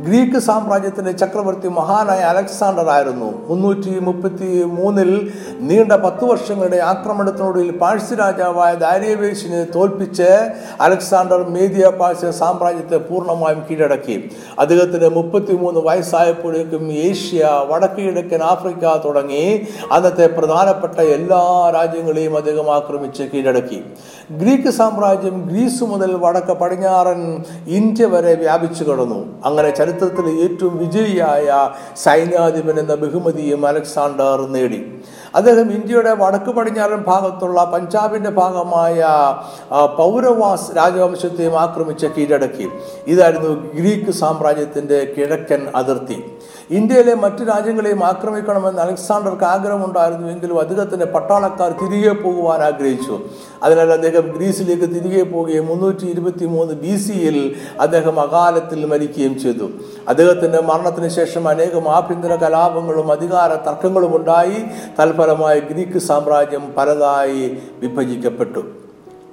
[0.00, 3.46] ഗ്രീക്ക് സാമ്രാജ്യത്തിന്റെ ചക്രവർത്തി മഹാനായ അലക്സാണ്ടർ ആയിരുന്നു.
[3.48, 12.96] മുന്നൂറ്റി മുപ്പത്തി മൂന്നിൽ നീണ്ട പത്ത് വർഷങ്ങളുടെ ആക്രമണത്തിനൊടുവിൽ പാഴ്സി രാജാവായ ദാരിയവേശിനെ തോൽപ്പിച്ച് അലക്സാണ്ടർ മേദിയ പാഴ്സ്യ സാമ്രാജ്യത്തെ
[12.96, 14.30] പൂർണമായും കീഴടക്കി.
[14.58, 23.84] അദ്ദേഹത്തിന് മുപ്പത്തിമൂന്ന് വയസ്സായപ്പോഴേക്കും ഏഷ്യ വടക്ക് കിഴക്കൻ ആഫ്രിക്ക തുടങ്ങി അന്നത്തെ പ്രധാനപ്പെട്ട എല്ലാ രാജ്യങ്ങളെയും അദ്ദേഹം ആക്രമിച്ച് കീഴടക്കി.
[24.30, 29.20] ഗ്രീക്ക് സാമ്രാജ്യം ഗ്രീസ് മുതൽ വടക്ക് പടിഞ്ഞാറൻ ഇന്ത്യ വരെ വ്യാപിച്ചു കിടന്നു.
[29.44, 31.48] അങ്ങനെ ചരിത്രത്തിലെ ഏറ്റവും വിജയിയായ
[32.02, 34.80] സൈന്യാധിപൻ എന്ന ബഹുമതിയും അലക്സാണ്ടർ നേടി.
[35.34, 39.04] അദ്ദേഹം ഇന്ത്യയുടെ വടക്ക് പടിഞ്ഞാറൻ ഭാഗത്തുള്ള പഞ്ചാബിന്റെ ഭാഗമായ
[39.98, 42.68] പൗരവാസ് രാജവംശത്തെയും ആക്രമിച്ച് കീഴടക്കി.
[43.06, 46.18] ഇതായിരുന്നു ഗ്രീക്ക് സാമ്രാജ്യത്തിന്റെ കിഴക്കൻ അതിർത്തി.
[46.70, 53.20] ഇന്ത്യയിലെ മറ്റു രാജ്യങ്ങളെയും ആക്രമിക്കണമെന്ന് അലക്സാണ്ടർക്ക് ആഗ്രഹമുണ്ടായിരുന്നുവെങ്കിലും അദ്ദേഹത്തിന്റെ പട്ടാളക്കാർ തിരികെ പോകുവാൻ ആഗ്രഹിച്ചു.
[53.62, 59.68] അതിനാൽ അദ്ദേഹം ഗ്രീസിലേക്ക് തിരികെ പോവുകയും മുന്നൂറ്റി ഇരുപത്തി മൂന്ന് ബി സിയിൽ അദ്ദേഹം അകാലത്തിൽ മരിക്കുകയും ചെയ്തു.
[60.08, 64.64] അദ്ദേഹത്തിന്റെ മരണത്തിന് ശേഷം അനേകം ആഭ്യന്തര കലാപങ്ങളും അധികാര തർക്കങ്ങളും ഉണ്ടായി.
[65.00, 68.60] തൽഫലമായി ഗ്രീക്ക് സാമ്രാജ്യം പലതായി വിഭജിക്കപ്പെട്ടു.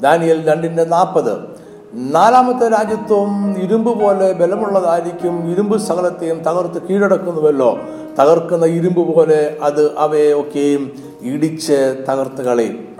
[0.02, 1.61] ദാനിയൽ രണ്ടിന്റെ നാൽപ്പത്.
[1.94, 5.52] നാലാമത്തെ രാജ്യത്വം ഇരുമ്പ് പോലെ ബലമുള്ളതായിരിക്കും.
[5.52, 7.80] ഇരുമ്പ് സകലത്തെയും തകർത്ത് കീഴടക്കുന്നുവല്ലോ.
[8.20, 12.96] തകർക്കുന്ന ഇരുമ്പ് പോലെ അത് അവയൊക്കെയും ഇടിച്ച് തകർത്ത് കളയും.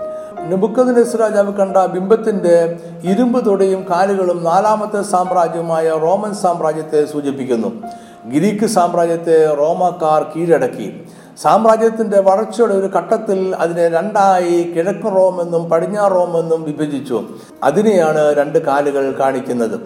[0.48, 7.82] നെബുക്കദ്നേസർ രാജാവ് കണ്ട ബിംബത്തിന്റെ ഇരുമ്പ് തൊടിയും കാലുകളും നാലാമത്തെ സാമ്രാജ്യമായ റോമൻ സാമ്രാജ്യത്തെ സൂചിപ്പിക്കുന്നു.
[8.24, 11.06] ഗ്രീക്ക് സാമ്രാജ്യത്തെ റോമക്കാർ കീഴടക്കി.
[11.42, 17.22] സാമ്രാജ്യത്തിന്റെ വളർച്ചയുടെ ഒരു ഘട്ടത്തിൽ അതിനെ രണ്ടായി കിഴക്ക് റോമെന്നും പടിഞ്ഞാറ് റോമെന്നും വിഭജിച്ചു.
[17.62, 19.80] അതിനെയാണ് രണ്ട് കാലുകൾ കാണിക്കുന്നത്.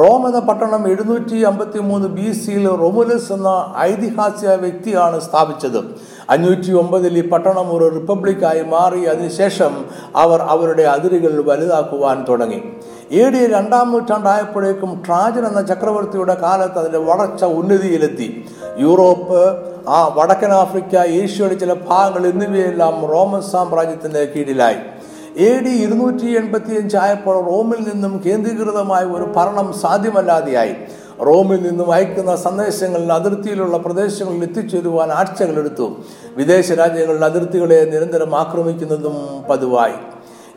[0.00, 5.78] റോം എന്ന പട്ടണം എഴുന്നൂറ്റി അമ്പത്തി മൂന്ന് ബി സിയിൽ റൊമുലസ് എന്ന ഐതിഹാസിക വ്യക്തിയാണ് സ്ഥാപിച്ചത്.
[6.30, 9.04] അഞ്ഞൂറ്റി ഒമ്പതിൽ ഈ പട്ടണം ഒരു റിപ്പബ്ലിക്കായി മാറി.
[9.04, 9.84] അതിനുശേഷം
[10.16, 12.62] അവർ അവരുടെ അതിരുകൾ വലുതാക്കുവാൻ തുടങ്ങി.
[13.12, 18.44] എ ഡി രണ്ടാം നൂറ്റാണ്ടായപ്പോഴേക്കും ട്രാജൻ എന്ന ചക്രവർത്തിയുടെ കാലത്ത് അതിന്റെ വളർച്ച ഉന്നതിയിലെത്തി.
[18.78, 19.40] യൂറോപ്പ്
[19.88, 24.76] ആ വടക്കൻ ആഫ്രിക്ക ഏഷ്യയുടെ ചില ഭാഗങ്ങൾ എന്നിവയെല്ലാം റോമൻ സാമ്രാജ്യത്തിന്റെ കീഴിലായി.
[25.38, 30.74] എ ഡി ഇരുന്നൂറ്റി എൺപത്തി അഞ്ച് ആയപ്പോൾ റോമിൽ നിന്നും കേന്ദ്രീകൃതമായ ഒരു ഭരണം സാധ്യമല്ലാതെയായി.
[31.26, 35.96] റോമിൽ നിന്നും അയക്കുന്ന സന്ദേശങ്ങളിൽ അതിർത്തിയിലുള്ള പ്രദേശങ്ങളിൽ എത്തിച്ചേരുവാൻ ആഴ്ചകളെടുത്തു.
[36.36, 39.18] വിദേശ രാജ്യങ്ങളിൽ അതിർത്തികളെ നിരന്തരം ആക്രമിക്കുന്നതും
[39.50, 39.98] പതിവായി.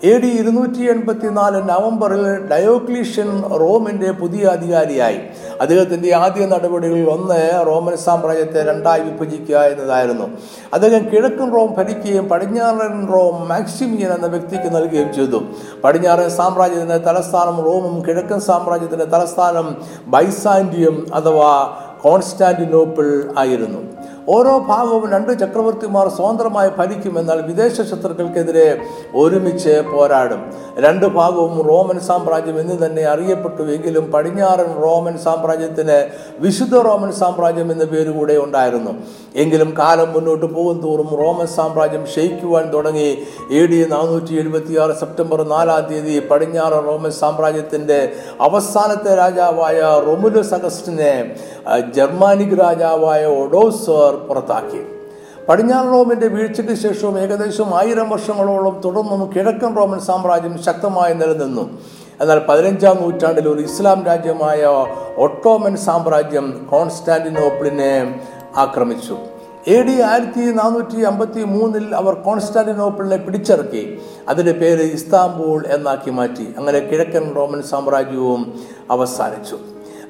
[0.03, 5.19] എ ഡി ഇരുന്നൂറ്റി എൺപത്തി നാല് നവംബറിൽ ഡയോക്ലീഷ്യൻ റോമിന്റെ പുതിയ അധികാരിയായി.
[5.61, 10.27] അദ്ദേഹത്തിന്റെ ആദ്യ നടപടികളിൽ ഒന്ന് റോമൻ സാമ്രാജ്യത്തെ രണ്ടായി വിഭജിക്കുക എന്നതായിരുന്നു.
[10.73, 15.41] അദ്ദേഹം കിഴക്കൻ റോം ഭരിക്കുകയും പടിഞ്ഞാറൻ റോം മാക്സിമിയൻ എന്ന വ്യക്തിക്ക് നൽകുകയും ചെയ്തു.
[15.83, 19.75] പടിഞ്ഞാറൻ സാമ്രാജ്യത്തിന്റെ തലസ്ഥാനം റോമും കിഴക്കൻ സാമ്രാജ്യത്തിന്റെ തലസ്ഥാനം
[20.07, 24.02] ബൈസാൻഡിയം അഥവാ കോൺസ്റ്റാന്റിനോപ്പിൾ ആയിരുന്നു.
[24.29, 28.81] ഓരോ ഭാഗവും രണ്ട് ചക്രവർത്തിമാർ സ്വതന്ത്രമായി ഭരിക്കും എന്നാൽ വിദേശ ശത്രുക്കൾക്കെതിരെ
[29.15, 30.41] ഒരുമിച്ച് പോരാടും.
[30.77, 35.97] രണ്ട് ഭാഗവും റോമൻ സാമ്രാജ്യം എന്ന് തന്നെ അറിയപ്പെട്ടു എങ്കിലും പടിഞ്ഞാറൻ റോമൻ സാമ്രാജ്യത്തിന്
[36.39, 38.93] വിശുദ്ധ റോമൻ സാമ്രാജ്യം എന്ന പേരുകൂടെ ഉണ്ടായിരുന്നു.
[39.35, 43.09] എങ്കിലും കാലം മുന്നോട്ട് പോകും തോറും റോമൻ സാമ്രാജ്യം ക്ഷയിക്കുവാൻ തുടങ്ങി.
[43.51, 51.35] എ ഡി നാനൂറ്റി എഴുപത്തി ആറ് സെപ്റ്റംബർ നാലാം തീയതി പടിഞ്ഞാറൻ റോമൻ സാമ്രാജ്യത്തിന്റെ അവസാനത്തെ രാജാവായ റൊമുലസ് അഗസ്റ്റിനെ
[51.95, 54.81] ജർമാനിക് രാജാവായ ഒഡോസർ പുറത്താക്കി.
[55.49, 61.77] പടിഞ്ഞാറൻ റോമിന്റെ വീഴ്ചയ്ക്ക് ശേഷവും ഏകദേശം ആയിരം വർഷങ്ങളോളം തുടർന്നും കിഴക്കൻ റോമൻ സാമ്രാജ്യം ശക്തമായി നിലനിന്നു.
[62.21, 64.65] എന്നാൽ പതിനഞ്ചാം നൂറ്റാണ്ടിൽ ഒരു ഇസ്ലാം രാജ്യമായ
[65.17, 68.21] ഒട്ടോമൻ സാമ്രാജ്യം കോൺസ്റ്റാന്റിനോപ്പിളിനെ
[68.57, 69.17] ആക്രമിച്ചു.
[69.67, 74.01] എ ഡി ആയിരത്തി നാനൂറ്റി അമ്പത്തി മൂന്നിൽ അവർ കോൺസ്റ്റാന്റിനോപ്പിളിനെ പിടിച്ചിറക്കി.
[74.27, 76.53] അതിന്റെ പേര് ഇസ്താംബൂൾ എന്നാക്കി മാറ്റി.
[76.57, 78.59] അങ്ങനെ കിഴക്കൻ റോമൻ സാമ്രാജ്യവും
[78.91, 79.57] അവസാനിച്ചു.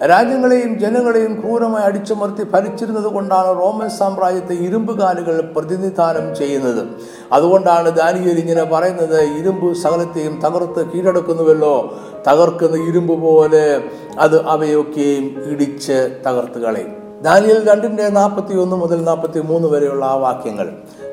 [0.10, 6.88] രാജ്യങ്ങളെയും ജനങ്ങളെയും ക്രൂരമായി അടിച്ചമർത്തി ഭരിച്ചിരുന്നത് കൊണ്ടാണ് റോമൻ സാമ്രാജ്യത്തെ ഇരുമ്പുകാലുകൾ പ്രതിനിധാനം ചെയ്യുന്നത്.
[7.32, 12.00] അതുകൊണ്ടാണ് ദാനിയൽ ഇങ്ങനെ പറയുന്നത് ഇരുമ്പ് സകലത്തെയും തകർത്ത് കീഴടക്കുന്നുവല്ലോ.
[12.28, 13.84] തകർക്കുന്ന ഇരുമ്പ് പോലെ
[14.20, 17.03] അത് അവയൊക്കെയും ഇടിച്ച് തകർത്ത് കളയും.
[17.26, 20.72] ദാനിയൽ രണ്ടിന്റെ നാൽപ്പത്തി ഒന്ന് മുതൽ നാൽപ്പത്തി മൂന്ന് വരെയുള്ള ആ വാക്യങ്ങൾ.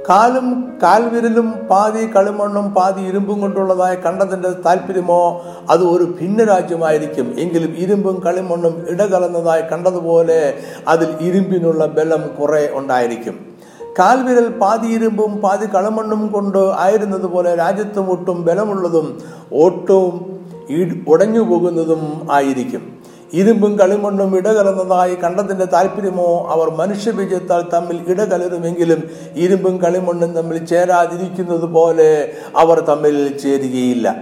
[0.08, 0.46] കാലും
[0.82, 8.86] കാൽവിരലും പാതി കളിമണ്ണും പാതി ഇരുമ്പും കൊണ്ടുള്ളതായ കണ്ടതിന്റെ താല്പര്യമോ അത് ഒരു ഭിന്ന രാജ്യമായിരിക്കും എങ്കിലും ഇരുമ്പും കളിമണ്ണും
[8.88, 10.54] ഇടകലർന്നതായി കണ്ടതുപോലെ
[10.88, 13.36] അതിൽ ഇരുമ്പിനുള്ള ബലം കുറെ ഉണ്ടായിരിക്കും.
[13.98, 19.18] കാൽവിരൽ പാതി ഇരുമ്പും പാതി കളിമണ്ണും കൊണ്ട് ആയിരുന്നതുപോലെ രാജ്യത്തും ഒട്ടും ബലമുള്ളതും
[19.52, 20.40] ഒട്ടും
[21.08, 22.99] ഉടഞ്ഞു പോകുന്നതും ആയിരിക്കും.
[23.34, 32.80] ഇരുമ്പും കളിമണ്ണും ഇടകലർന്നതായി കണ്ടതിന്റെ താല്പര്യമോ അവർ മനുഷ്യബീജത്താൽ തമ്മിൽ ഇടകലരുമെങ്കിലും ഇരുമ്പും കളിമണ്ണും തമ്മിൽ ചേരാതിരിക്കുന്നത് പോലെ അവർ
[32.80, 34.16] തമ്മിൽ ചേരുകയില്ല.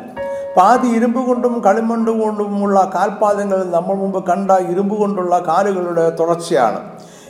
[0.57, 6.81] പാതി ഇരുമ്പ് കൊണ്ടും കളിമണ്ണ് കൊണ്ടുമുള്ള കാൽപാദങ്ങൾ നമ്മൾ മുമ്പ് കണ്ട ഇരുമ്പ് കൊണ്ടുള്ള കാലുകളുടെ തുടർച്ചയാണ്.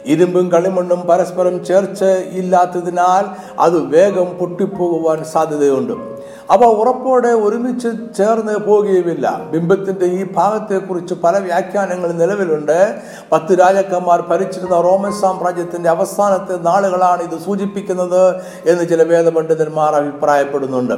[0.07, 3.25] ഇരുമ്പും കളിമണ്ണും പരസ്പരം ചേർച്ച ഇല്ലാത്തതിനാൽ
[3.59, 6.18] അത് വേഗം പൊട്ടിപ്പോകുവാൻ സാധ്യതയുണ്ട്.
[6.51, 9.41] അവ ഉറപ്പോടെ ഒരുമിച്ച് ചേർന്ന് പോകുകയുമില്ല.
[9.51, 12.95] ബിംബത്തിന്റെ ഈ ഭാഗത്തെക്കുറിച്ച് പല വ്യാഖ്യാനങ്ങൾ നിലവിലുണ്ട്.
[13.33, 18.23] പത്ത് രാജാക്കന്മാർ ഭരിച്ചിരുന്ന റോമൻ സാമ്രാജ്യത്തിന്റെ അവസാനത്തെ നാളുകളാണ് ഇത് സൂചിപ്പിക്കുന്നത്
[18.67, 20.95] എന്ന് ചില വേദപണ്ഡിതന്മാർ അഭിപ്രായപ്പെടുന്നുണ്ട്.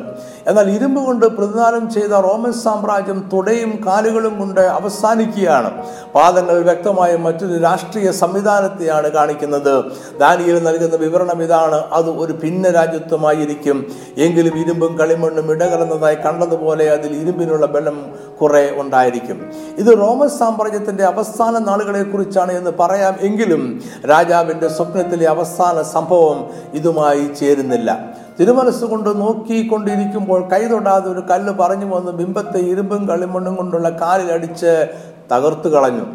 [0.46, 5.82] എന്നാൽ ഇരുമ്പ് കൊണ്ട് പ്രതിദാനം ചെയ്ത റോമൻ സാമ്രാജ്യം തുടയും കാലുകളും കൊണ്ട് അവസാനിക്കുകയാണ്.
[6.14, 9.84] പാദങ്ങൾ വ്യക്തമായും മറ്റൊരു രാഷ്ട്രീയ സംവിധാനത്തെയാണ് കാണിക്കുന്നത്.
[10.20, 11.82] ദാനിയിൽ നൽകുന്ന വിവരണം ഇതാണ്.
[11.92, 13.86] അത് ഒരു ഭിന്ന രാജ്യത്വമായിരിക്കും
[14.18, 19.50] എങ്കിലും ഇരുമ്പും കളിമണ്ണും ഇടകലർന്നതായി കണ്ടതുപോലെ അതിൽ ഇരുമ്പിനുള്ള ബലം കുറെ ഉണ്ടായിരിക്കും.
[19.79, 28.14] ഇത് റോമൻ സാമ്രാജ്യത്തിന്റെ അവസാന നാളുകളെ കുറിച്ചാണ് എന്ന് പറയാം എങ്കിലും രാജാവിന്റെ സ്വപ്നത്തിലെ അവസാന സംഭവം ഇതുമായി ചേരുന്നില്ല.
[28.40, 34.87] തിരുമനസ്സുകൊണ്ട് നോക്കിക്കൊണ്ടിരിക്കുമ്പോൾ കൈതൊടാതെ ഒരു കല്ല് പറഞ്ഞു വന്ന് ബിംബത്തെ ഇരുമ്പും കളിമണ്ണും കൊണ്ടുള്ള കാലിലടിച്ച്
[35.33, 36.07] തകർത്തു കളഞ്ഞു.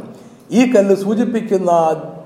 [0.52, 1.72] ഈ കല്ല് സൂചിപ്പിക്കുന്ന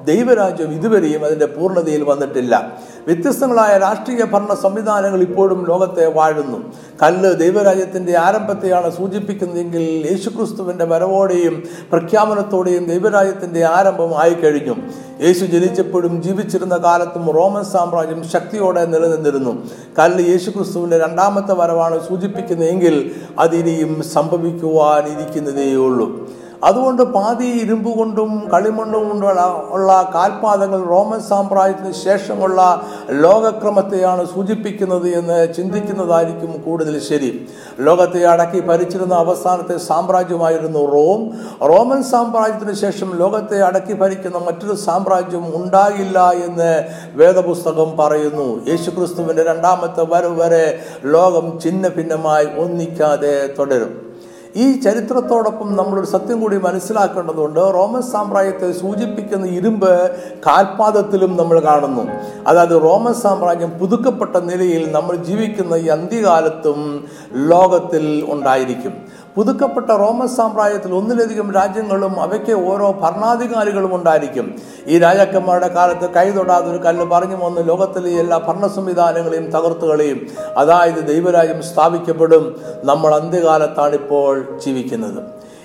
[0.05, 2.73] ദൈവരാജ്യം ഇതുവരെയും അതിന്റെ പൂർണതയിൽ വന്നിട്ടില്ല.
[3.07, 6.73] വ്യത്യസ്തങ്ങളായ രാഷ്ട്രീയ ഭരണ സംവിധാനങ്ങൾ ഇപ്പോഴും ലോകത്തെ വാഴുന്നു.
[7.03, 14.75] കല്ല് ദൈവരാജ്യത്തിന്റെ ആരംഭത്തെയാണ് സൂചിപ്പിക്കുന്നതെങ്കിൽ യേശുക്രിസ്തുവിന്റെ വരവോടെയും പ്രഖ്യാപനത്തോടെയും ദൈവരാജ്യത്തിന്റെ ആരംഭം ആയിക്കഴിഞ്ഞു.
[15.21, 19.69] യേശു ജനിച്ചപ്പോഴും ജീവിച്ചിരുന്ന കാലത്തും റോമൻ സാമ്രാജ്യം ശക്തിയോടെ നിലനിന്നിരുന്നു.
[19.99, 26.38] കല്ല് യേശുക്രിസ്തുവിന്റെ രണ്ടാമത്തെ വരവാണ് സൂചിപ്പിക്കുന്നതെങ്കിൽ അതിനിയും സംഭവിക്കുവാനിരിക്കുന്നതേയുള്ളൂ.
[26.63, 36.61] അതുകൊണ്ട് പാതി ഇരുമ്പ് കൊണ്ടും കളിമണ്ണും കൊണ്ടുള്ള ഉള്ള കാൽപാദങ്ങൾ റോമൻ സാമ്രാജ്യത്തിന് ശേഷമുള്ള ലോകക്രമത്തെയാണ് സൂചിപ്പിക്കുന്നത് എന്ന് ചിന്തിക്കുന്നതായിരിക്കും
[36.61, 37.49] കൂടുതൽ ശരി.
[37.79, 41.31] ലോകത്തെ അടക്കി ഭരിച്ചിരുന്ന അവസാനത്തെ സാമ്രാജ്യമായിരുന്നു റോം.
[41.67, 48.65] റോമൻ സാമ്രാജ്യത്തിന് ശേഷം ലോകത്തെ അടക്കി ഭരിക്കുന്ന മറ്റൊരു സാമ്രാജ്യം ഉണ്ടാകില്ല എന്ന് വേദപുസ്തകം പറയുന്നു.
[48.67, 54.08] യേശുക്രിസ്തുവിന്റെ രണ്ടാമത്തെ വരവ് വരെ ലോകം ഛിന്ന ഭിന്നമായി ഒന്നിക്കാതെ തുടരും.
[54.55, 57.59] ഈ ചരിത്രത്തോടൊപ്പം നമ്മളൊരു സത്യം കൂടി മനസ്സിലാക്കേണ്ടതുണ്ട്.
[57.59, 60.15] റോമൻ സാമ്രാജ്യത്തെ സൂചിപ്പിക്കുന്ന ഇരുമ്പ്
[60.47, 62.01] കാൽപാദത്തിലും നമ്മൾ കാണുന്നു.
[62.47, 68.93] അതായത് റോമൻ സാമ്രാജ്യം പുതുക്കപ്പെട്ട നിലയിൽ നമ്മൾ ജീവിക്കുന്ന ഈ അന്ത്യകാലത്തും ലോകത്തിൽ ഉണ്ടായിരിക്കും.
[69.35, 74.55] പുതുക്കപ്പെട്ട റോമൻ സാമ്രാജ്യത്തിൽ ഒന്നിലധികം രാജ്യങ്ങളും അവയ്ക്ക് ഓരോ ഭരണാധികാരികളും ഉണ്ടായിരിക്കും.
[74.87, 81.63] ഈ രാജാക്കന്മാരുടെ കാലത്ത് കൈതൊടാതെ ഒരു കല്ല് പറഞ്ഞു വന്ന് ലോകത്തിലെ എല്ലാ ഭരണ സംവിധാനങ്ങളെയും തകർത്തുകളെയും അതായത് ദൈവരാജ്യം
[81.63, 82.61] സ്ഥാപിക്കപ്പെടും.
[82.83, 85.23] നമ്മൾ അന്ത്യകാലത്താണ് ഇപ്പോൾ ജീവിക്കുന്നത്.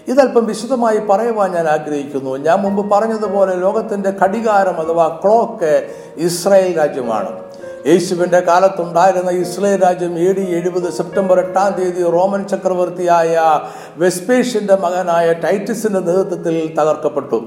[0.09, 2.37] ഇതല്പം വിശദമായി പറയുവാൻ ഞാൻ ആഗ്രഹിക്കുന്നു.
[2.37, 7.44] ഞാൻ മുമ്പ് പറഞ്ഞതുപോലെ ലോകത്തിന്റെ ഘടികാരം അഥവാ ക്ലോക്ക് ഇസ്രായേൽ രാജ്യമാണ്.
[7.87, 13.61] യേശുവിന്റെ കാലത്തുണ്ടായിരുന്ന ഇസ്രായേൽ രാജ്യം എ ഡി എഴുപത് സെപ്റ്റംബർ എട്ടാം തീയതി റോമൻ ചക്രവർത്തിയായ
[13.97, 17.45] വെസ്പേഷ്യന്റെ മകനായ ടൈറ്റസിന്റെ നേതൃത്വത്തിൽ തകർക്കപ്പെട്ടു.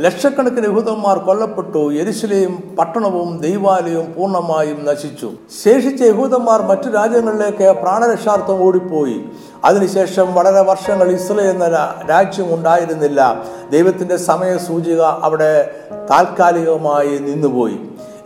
[0.00, 1.92] ലക്ഷക്കണക്കിന് യഹൂദന്മാർ കൊല്ലപ്പെട്ടു.
[1.92, 5.30] യെരുശലേം പട്ടണവും ദൈവാലയവും പൂർണമായും നശിച്ചു.
[5.64, 9.24] ശേഷിച്ച യഹൂദന്മാർ മറ്റു രാജ്യങ്ങളിലേക്ക് പ്രാണരക്ഷാർത്ഥം ഓടിപ്പോയി.
[9.64, 11.66] അതിനുശേഷം വളരെ വർഷങ്ങൾ ഇസ്രയേൽ എന്ന
[12.10, 13.44] രാജ്യം ഉണ്ടായിരുന്നില്ല.
[13.70, 15.70] ദൈവത്തിന്റെ സമയ സൂചിക അവിടെ
[16.10, 17.78] താൽക്കാലികമായി നിന്നുപോയി.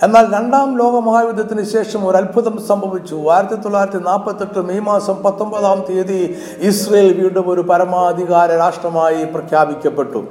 [0.05, 3.17] എന്നാൽ രണ്ടാം ലോക മഹായുദ്ധത്തിന് ശേഷം ഒരു അത്ഭുതം സംഭവിച്ചു.
[3.35, 6.23] ആയിരത്തി തൊള്ളായിരത്തി നാൽപ്പത്തെട്ട് മെയ് മാസം പത്തൊമ്പതാം തീയതി
[6.71, 10.23] ഇസ്രയേൽ വീണ്ടും ഒരു പരമാധികാര രാഷ്ട്രമായി പ്രഖ്യാപിക്കപ്പെട്ടു.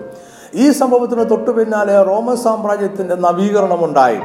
[0.55, 4.19] ഈ സംഭവത്തിന് തൊട്ടു പിന്നാലെ റോമൻ സാമ്രാജ്യത്തിന്റെ നവീകരണം ഉണ്ടായി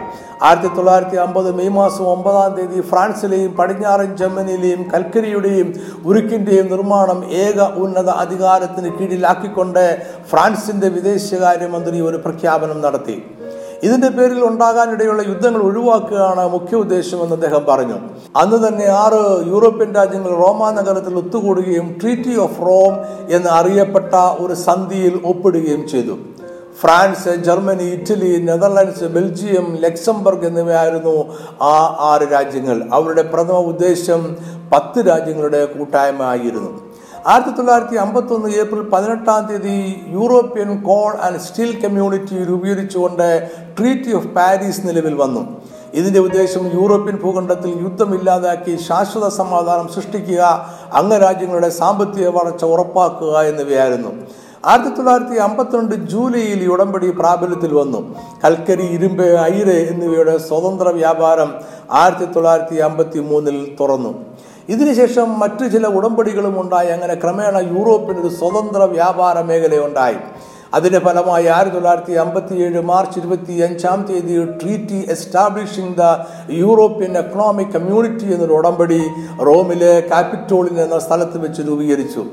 [0.46, 5.68] ആയിരത്തി തൊള്ളായിരത്തി അമ്പത് മെയ് മാസം ഒമ്പതാം തീയതി ഫ്രാൻസിലെയും പടിഞ്ഞാറൻ ജർമ്മനിയിലെയും കൽക്കരിയുടെയും
[6.04, 9.84] ഉരുക്കിന്റെയും നിർമ്മാണം ഏക ഉന്നത അധികാരത്തിന് കീഴിലാക്കിക്കൊണ്ട്
[10.30, 13.18] ഫ്രാൻസിന്റെ വിദേശകാര്യമന്ത്രി ഒരു പ്രഖ്യാപനം നടത്തി.
[13.82, 17.98] ഇതിന്റെ പേരിൽ ഉണ്ടാകാനിടയുള്ള യുദ്ധങ്ങൾ ഒഴിവാക്കുകയാണ് മുഖ്യ ഉദ്ദേശമെന്ന് അദ്ദേഹം പറഞ്ഞു.
[18.36, 22.94] അന്ന് തന്നെ ആറ് യൂറോപ്യൻ രാജ്യങ്ങൾ റോമാ നഗരത്തിൽ ഒത്തുകൂടുകയും ട്രീറ്റി ഓഫ് റോം
[23.36, 26.16] എന്ന് അറിയപ്പെട്ട ഒരു സന്ധിയിൽ ഒപ്പിടുകയും ചെയ്തു.
[26.80, 32.82] France Germany Italy Netherlands Belgium Luxembourg എന്നിവയായിരുന്നു ആ ആറ് രാജ്യങ്ങൾ.
[32.92, 34.36] അവരുടെ പ്രഥമ ഉദ്ദേശം
[34.72, 36.85] പത്ത് രാജ്യങ്ങളുടെ കൂട്ടായ്മ ആയിരുന്നു.
[37.30, 39.76] ആയിരത്തി തൊള്ളായിരത്തി അമ്പത്തി ഒന്ന് ഏപ്രിൽ പതിനെട്ടാം തീയതി
[40.16, 43.24] European Coal and Steel Community രൂപീകരിച്ചുകൊണ്ട്
[43.78, 45.42] treaty of Paris നിലവിൽ വന്നു.
[46.00, 50.42] ഇതിന്റെ ഉദ്ദേശം യൂറോപ്യൻ ഭൂഖണ്ഡത്തിൽ യുദ്ധമില്ലാതാക്കി ശാശ്വത സമാധാനം സൃഷ്ടിക്കുക
[51.00, 54.12] അംഗരാജ്യങ്ങളുടെ സാമ്പത്തിക വളർച്ച ഉറപ്പാക്കുക എന്നിവയായിരുന്നു.
[54.70, 58.00] ആയിരത്തി തൊള്ളായിരത്തി അമ്പത്തിരണ്ട് ജൂലൈയിൽ ഈ ഉടമ്പടി പ്രാബല്യത്തിൽ വന്നു.
[58.44, 61.50] കൽക്കരി ഇരുമ്പ് ഐര് എന്നിവയുടെ സ്വതന്ത്ര വ്യാപാരം
[62.00, 64.12] ആയിരത്തി തൊള്ളായിരത്തി അമ്പത്തി മൂന്നിൽ തുറന്നു.
[64.68, 66.88] ഇതിനുശേഷം മറ്റു ചില ഉടമ്പടികളും ഉണ്ടായി.
[66.88, 70.18] അങ്ങനെ ക്രമേണ യൂറോപ്പിന് ഒരു സ്വതന്ത്ര വ്യാപാര മേഖലയുണ്ടായി
[70.74, 76.02] അതിന്റെ ഫലമായി ആയിരത്തി തൊള്ളായിരത്തി അമ്പത്തി ഏഴ് മാർച്ച് ഇരുപത്തി അഞ്ചാം തീയതി Treaty establishing the
[76.62, 79.00] European Economic Community എന്നൊരു ഉടമ്പടി
[79.48, 82.24] റോമിലെ കാപ്പിറ്റോളിൻ എന്ന സ്ഥലത്ത് വെച്ച് രൂപീകരിച്ചു.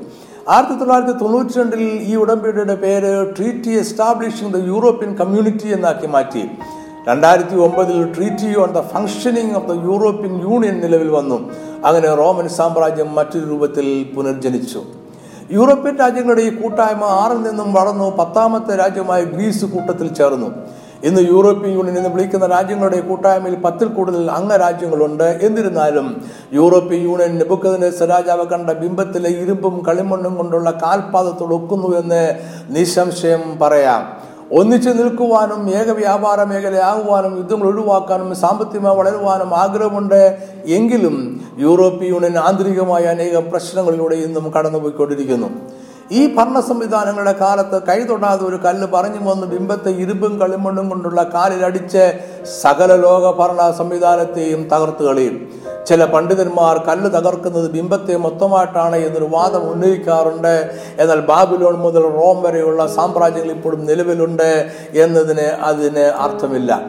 [0.52, 6.42] ആയിരത്തി തൊള്ളായിരത്തി തൊണ്ണൂറ്റി രണ്ടിൽ ഈ ഉടമ്പടിയുടെ പേര് Treaty establishing the European Community എന്നാക്കി മാറ്റി.
[7.08, 11.38] രണ്ടായിരത്തി ഒമ്പതിൽ Treaty on the Functioning of the European Union നിലവിൽ വന്നു.
[11.84, 14.82] അങ്ങനെ റോമൻ സാമ്രാജ്യം മറ്റൊരു രൂപത്തിൽ പുനർജനിച്ചു.
[15.50, 20.50] യൂറോപ്യൻ രാജ്യങ്ങളുടെ ഈ കൂട്ടായ്മ ആറിൽ നിന്നും വളർന്നു പത്താമത്തെ രാജ്യമായ ഗ്രീസ് കൂട്ടത്തിൽ ചേർന്നു.
[21.04, 25.38] ഇന്ന് യൂറോപ്യൻ യൂണിയൻ എന്ന് വിളിക്കുന്ന രാജ്യങ്ങളുടെ കൂട്ടായ്മയിൽ പത്തിൽ കൂടുതൽ അംഗരാജ്യങ്ങളുണ്ട്.
[25.42, 34.24] എന്നിരുന്നാലും യൂറോപ്യൻ യൂണിയൻ നെബുക്കതിനെ രാജാവ് കണ്ട ബിംബത്തിലെ ഇരുമ്പും കളിമണ്ണും കൊണ്ടുള്ള കാൽപാദത്തോട് ഒക്കുന്നു എന്ന് നിസ്സംശയം പറയാം.
[34.52, 40.38] ഒന്നിച്ചു നിൽക്കുവാനും ഏക വ്യാപാര മേഖലയാകുവാനും യുദ്ധങ്ങൾ ഒഴിവാക്കാനും സാമ്പത്തികമായി വളരുവാനും ആഗ്രഹമുണ്ട്.
[40.64, 45.50] എങ്കിലും യൂറോപ്യൻ യൂണിയൻ ആന്തരികമായ അനേകം പ്രശ്നങ്ങളിലൂടെ ഇന്നും കടന്നുപോയിക്കൊണ്ടിരിക്കുന്നു.
[46.12, 52.18] ഈ ഭരണ സംവിധാനങ്ങളുടെ കാലത്ത് കൈതൊടാതെ ഒരു കല്ല് പറഞ്ഞു വന്ന് ബിംബത്തെ ഇരുമ്പും കളിമണ്ണും കൊണ്ടുള്ള കാലിലടിച്ച്
[52.62, 55.64] സകല ലോക ഭരണ സംവിധാനത്തെയും തകർത്ത് കളിയും.
[55.86, 60.70] ചില പണ്ഡിതന്മാർ കല്ല് തകർക്കുന്നത് ബിംബത്തെ മൊത്തമായിട്ടാണ് എന്നൊരു വാദം ഉന്നയിക്കാറുണ്ട്.
[60.98, 66.82] എന്നാൽ ബാബിലോൺ മുതൽ റോം വരെയുള്ള സാമ്രാജ്യങ്ങൾ ഇപ്പോഴും നിലവിലുണ്ട് എന്നതിന് അതിന് അർത്ഥമില്ല.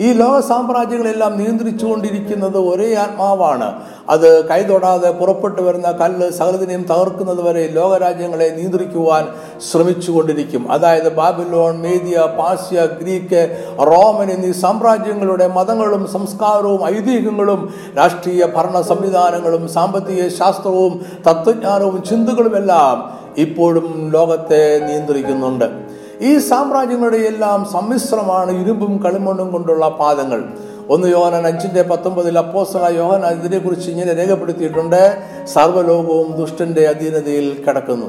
[0.00, 3.74] ഈ ലോക സാമ്രാജ്യങ്ങളെല്ലാം നിയന്ത്രിച്ചുകൊണ്ടിരിക്കുന്നത് ഒരേ ആത്മാവാണ്.
[4.10, 9.26] അത് കൈതൊടാതെ പുറപ്പെട്ടു വരുന്ന കല്ല് സകലതിനെയും തകർക്കുന്നത് വരെ ലോകരാജ്യങ്ങളെ നിയന്ത്രിക്കുവാൻ
[9.70, 10.72] ശ്രമിച്ചുകൊണ്ടിരിക്കും.
[10.72, 13.42] അതായത് ബാബിലോൺ മേദിയ പാസ്യ ഗ്രീക്ക്
[13.78, 24.78] റോമൻ എന്നീ സാമ്രാജ്യങ്ങളുടെ മതങ്ങളും സംസ്കാരവും ഐതിഹ്യങ്ങളും രാഷ്ട്രീയ ഭരണ സംവിധാനങ്ങളും സാമ്പത്തിക ശാസ്ത്രവും തത്വജ്ഞാനവും ചിന്തകളുമെല്ലാം ഇപ്പോഴും ലോകത്തെ
[24.88, 25.89] നിയന്ത്രിക്കുന്നുണ്ട്.
[26.20, 30.44] ഈ സാമ്രാജ്യങ്ങളുടെ എല്ലാം സമ്മിശ്രമാണ് ഇരുമ്പും കളിമണ്ണും കൊണ്ടുള്ള പാദങ്ങൾ.
[30.88, 35.18] ഒന്ന് യോഹനൻ അഞ്ചിന്റെ പത്തൊമ്പതിൽ അപ്പോസല യോഹൻ ഇതിനെക്കുറിച്ച് ഇങ്ങനെ രേഖപ്പെടുത്തിയിട്ടുണ്ട്.
[35.44, 38.06] സർവലോകവും ദുഷ്ടന്റെ അധീനതയിൽ കിടക്കുന്നു.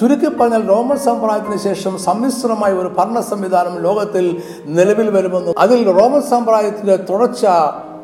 [0.00, 6.96] ചുരുക്കി പറഞ്ഞാൽ റോമൻ സാമ്രാജ്യത്തിന് ശേഷം സമ്മിശ്രമായ ഒരു ഭരണ സംവിധാനം ലോകത്തിൽ നിലവിൽ വരുമെന്നും അതിൽ റോമൻ സാമ്രാജ്യത്തിന്റെ
[6.96, 7.46] തുടർച്ച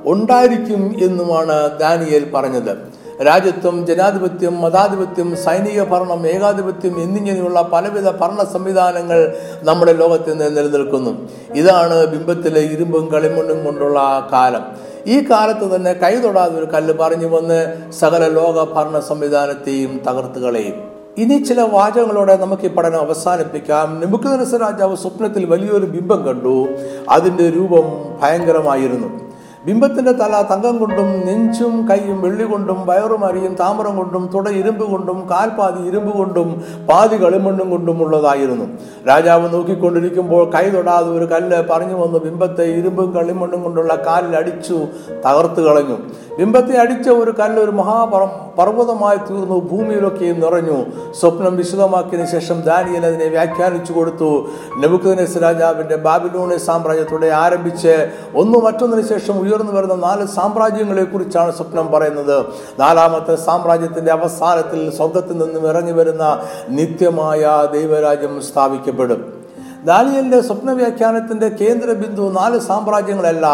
[0.04, 2.87] ഉണ്ടായിരിക്കും എന്നുമാണ് ദാനിയേൽ പറഞ്ഞത്.
[3.26, 11.28] രാജ്യത്വം ജനാധിപത്യം മതാധിപത്യം സൈനിക ഭരണം ഏകാധിപത്യം എന്നിങ്ങനെയുള്ള പലവിധ ഭരണ സംവിധാനങ്ങൾ നമ്മുടെ ലോകത്ത് നിന്ന് നിലനിൽക്കുന്നു.
[11.54, 14.62] ഇതാണ് ബിംബത്തിലെ ഇരുമ്പും കളിമണ്ണും കൊണ്ടുള്ള കാലം.
[15.06, 20.74] ഈ കാലത്ത് തന്നെ കൈതൊടാതെ ഒരു കല്ല് പറഞ്ഞു വന്ന് സകല ലോക ഭരണ സംവിധാനത്തെയും തകർത്ത് കളയും.
[21.18, 24.00] ഇനി ചില വാചകങ്ങളോടെ നമുക്ക് ഈ പഠനം അവസാനിപ്പിക്കാം.
[24.00, 26.68] നിമുഖനസ രാജാവ് സ്വപ്നത്തിൽ വലിയൊരു ബിംബം കണ്ടു.
[27.08, 27.84] അതിന്റെ രൂപം
[28.22, 29.27] ഭയങ്കരമായിരുന്നു.
[29.68, 35.18] ബിംബത്തിന്റെ തല തങ്കം കൊണ്ടും നെഞ്ചും കൈയും വെള്ളി കൊണ്ടും വയറും അരിയും താമരം കൊണ്ടും തുട ഇരുമ്പ് കൊണ്ടും
[35.32, 36.48] കാൽപാതി ഇരുമ്പ് കൊണ്ടും
[36.90, 38.66] പാതി കളിമണ്ണും കൊണ്ടും ഉള്ളതായിരുന്നു.
[39.08, 44.78] രാജാവ് നോക്കിക്കൊണ്ടിരിക്കുമ്പോൾ കൈ തൊടാതെ ഒരു കല്ല് പറഞ്ഞു വന്ന് ബിംബത്തെ ഇരുമ്പും കളിമണ്ണും കൊണ്ടുള്ള കാലിൽ അടിച്ചു
[45.26, 45.98] തകർത്തു കളഞ്ഞു.
[46.38, 50.84] ബിംബത്തെ അടിച്ച ഒരു കല്ല് ഒരു മഹാപർ പർവതമായി തീർന്നു ഭൂമിയിലൊക്കെയും നിറഞ്ഞു.
[51.12, 54.46] സ്വപ്നം വിശദമാക്കിയതിനു ശേഷം ദാനിയൽ അതിനെ വ്യാഖ്യാനിച്ചു കൊടുത്തു.
[54.78, 62.46] നെബുക്കനസ് രാജാവിന്റെ ബാബിലോണി സാമ്രാജ്യത്തോടെ ആരംഭിച്ച് ഒന്ന് മറ്റൊന്നിനു ശേഷം ഉയർന്നു വരുന്ന നാല് സാമ്രാജ്യങ്ങളെ കുറിച്ചാണ് സ്വപ്നം പറയുന്നത്.
[62.80, 69.37] നാലാമത്തെ സാമ്രാജ്യത്തിന്റെ അവസാനത്തിൽ സ്വർഗത്തിൽ നിന്നും ഇറങ്ങി വരുന്ന നിത്യമായ ദൈവരാജ്യം സ്ഥാപിക്കപ്പെടും.
[69.84, 73.46] ദാനിയലിന്റെ സ്വപ്ന വ്യാഖ്യാനത്തിന്റെ കേന്ദ്ര ബിന്ദു നാല് സാമ്രാജ്യങ്ങളല്ല.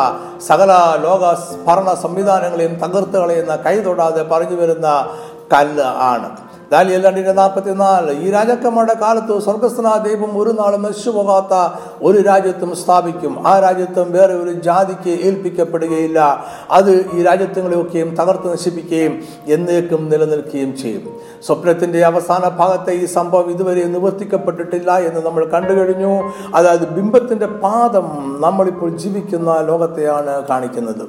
[0.46, 1.34] സകല ലോക
[1.66, 5.08] ഭരണ സംവിധാനങ്ങളെയും തകർത്ത് കളയുന്ന കൈ തൊടാതെ പറഞ്ഞു വരുന്ന
[5.52, 6.37] കല്ല് ആണ്.
[6.74, 11.54] ദാനിയൽ രണ്ടിന്റെ നാൽപ്പത്തിനാല് ഈ രാജാക്കന്മാരുടെ കാലത്ത് സ്വർഗസ്നാ ദൈവം ഒരു നാളും നശിച്ചുപോകാത്ത
[12.02, 13.48] ഒരു രാജ്യത്തും സ്ഥാപിക്കും.
[13.48, 16.44] ആ രാജ്യത്വം വേറെ ഒരു ജാതിക്ക് ഏൽപ്പിക്കപ്പെടുകയില്ല.
[16.70, 19.14] അത് ഈ രാജ്യത്വങ്ങളെയൊക്കെയും തകർത്ത് നശിപ്പിക്കുകയും
[19.46, 21.04] എന്നേക്കും നിലനിൽക്കുകയും ചെയ്യും.
[21.46, 26.12] സ്വപ്നത്തിന്റെ അവസാന ഭാഗത്തെ ഈ സംഭവം ഇതുവരെ നിവർത്തിക്കപ്പെട്ടിട്ടില്ല എന്ന് നമ്മൾ കണ്ടു കഴിഞ്ഞു
[26.54, 28.08] അതായത് ബിംബത്തിന്റെ പാദം
[28.40, 31.04] നമ്മളിപ്പോൾ ജീവിക്കുന്ന ലോകത്തെയാണ് കാണിക്കുന്നത്.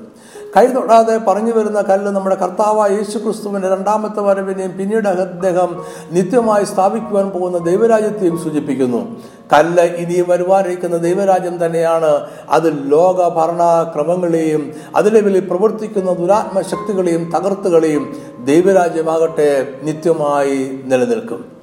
[0.58, 7.30] കൈ തൊടാതെ പറഞ്ഞു വരുന്ന കല്ല് നമ്മുടെ കർത്താവായ യേശു ക്രിസ്തുവിന്റെ രണ്ടാമത്തെ വരവിനെയും പിന്നീട് അദ്ദേഹം നിത്യമായി സ്ഥാപിക്കുവാൻ
[7.30, 9.15] പോകുന്ന ദൈവരാജ്യത്തെയും സൂചിപ്പിക്കുന്നു.
[9.54, 12.28] കല്ല് ഇനി വരുവാനിരിക്കുന്ന ദൈവരാജ്യം തന്നെയാണ്.
[12.50, 18.15] അത് ലോക ഭരണക്രമങ്ങളെയും അതിലെ വിളി പ്രവർത്തിക്കുന്ന ദുരാത്മ ശക്തികളെയും തകർത്തുകളെയും
[18.46, 21.55] ദൈവരാജ്യമാകട്ടെ നിത്യമായി നിലനിൽക്കും.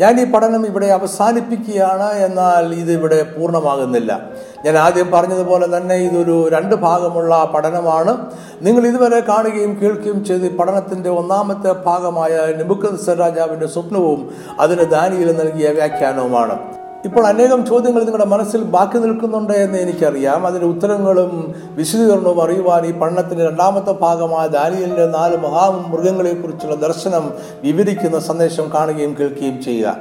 [0.00, 4.20] ഞാൻ ഈ പഠനം ഇവിടെ അവസാനിപ്പിക്കുകയാണ് എന്നാൽ ഇത് ഇവിടെ പൂർണമാകുന്നില്ല.
[4.64, 8.26] ഞാൻ ആദ്യം പറഞ്ഞതുപോലെ തന്നെ ഇതൊരു രണ്ട് ഭാഗമുള്ള പഠനമാണ്.
[8.62, 14.30] നിങ്ങൾ ഇതുവരെ കാണുകയും കേൾക്കുകയും ചെയ്ത് പഠനത്തിന്റെ ഒന്നാമത്തെ ഭാഗമായ നിബുക്കൻസർ രാജാവിന്റെ സ്വപ്നവും
[14.60, 16.77] അതിന് ദാനിയിൽ നൽകിയ വ്യാഖ്യാനവുമാണ്.
[17.04, 20.46] ഇപ്പോൾ അനേകം ചോദ്യങ്ങൾ നിങ്ങളുടെ മനസ്സിൽ ബാക്കി നിൽക്കുന്നുണ്ട് എന്ന് എനിക്കറിയാം.
[20.46, 27.32] അതിന്റെ ഉത്തരങ്ങളും വിശദീകരണവും അറിയുവാൻ ഈ പഠനത്തിന്റെ രണ്ടാമത്തെ ഭാഗമായ ദാനിയലിന്റെ നാല് മഹാമൃഗങ്ങളെക്കുറിച്ചുള്ള ദർശനം
[27.62, 29.96] വിവരിക്കുന്ന സന്ദേശം കാണുകയും കേൾക്കുകയും ചെയ്യുക.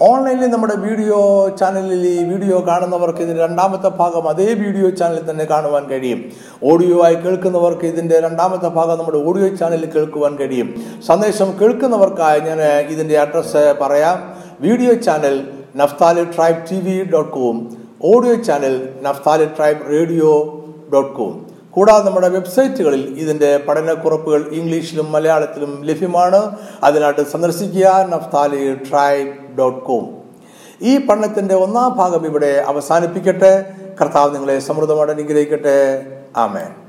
[0.00, 5.86] ഓൺലൈനിൽ നമ്മുടെ വീഡിയോ ചാനലിൽ ഈ വീഡിയോ കാണുന്നവർക്ക് ഇതിന്റെ രണ്ടാമത്തെ ഭാഗം അതേ വീഡിയോ ചാനലിൽ തന്നെ കാണുവാൻ
[5.86, 6.24] കഴിയും.
[6.64, 10.74] ഓഡിയോ ആയി കേൾക്കുന്നവർക്ക് ഇതിന്റെ രണ്ടാമത്തെ ഭാഗം നമ്മുടെ ഓഡിയോ ചാനലിൽ കേൾക്കുവാൻ കഴിയും.
[11.06, 14.32] സന്ദേശം കേൾക്കുന്നവർക്കായി ഞാൻ ഇതിന്റെ അഡ്രസ്സ് പറയാം.
[14.60, 21.46] Video channel Naphtali tribe T V dot com audio channel Naphtali tribe radio dot com.
[21.70, 26.56] കൂടാതെ നമ്മുടെ വെബ്സൈറ്റുകളിൽ ഇതിന്റെ പഠനക്കുറപ്പുകൾ ഇംഗ്ലീഷിലും മലയാളത്തിലും ലഭ്യമാണ്.
[26.82, 30.06] അതിനായിട്ട് സന്ദർശിക്കുക നഫ്താലി ട്രൈബ് ഡോട്ട് കോം.
[30.82, 33.74] ഈ പഠനത്തിന്റെ ഒന്നാം ഭാഗം ഇവിടെ അവസാനിപ്പിക്കട്ടെ.
[34.00, 36.06] കർത്താവ് നിങ്ങളെ സമൃദ്ധമായിട്ട് അനുഗ്രഹിക്കട്ടെ.
[36.36, 36.81] ആമേൻ.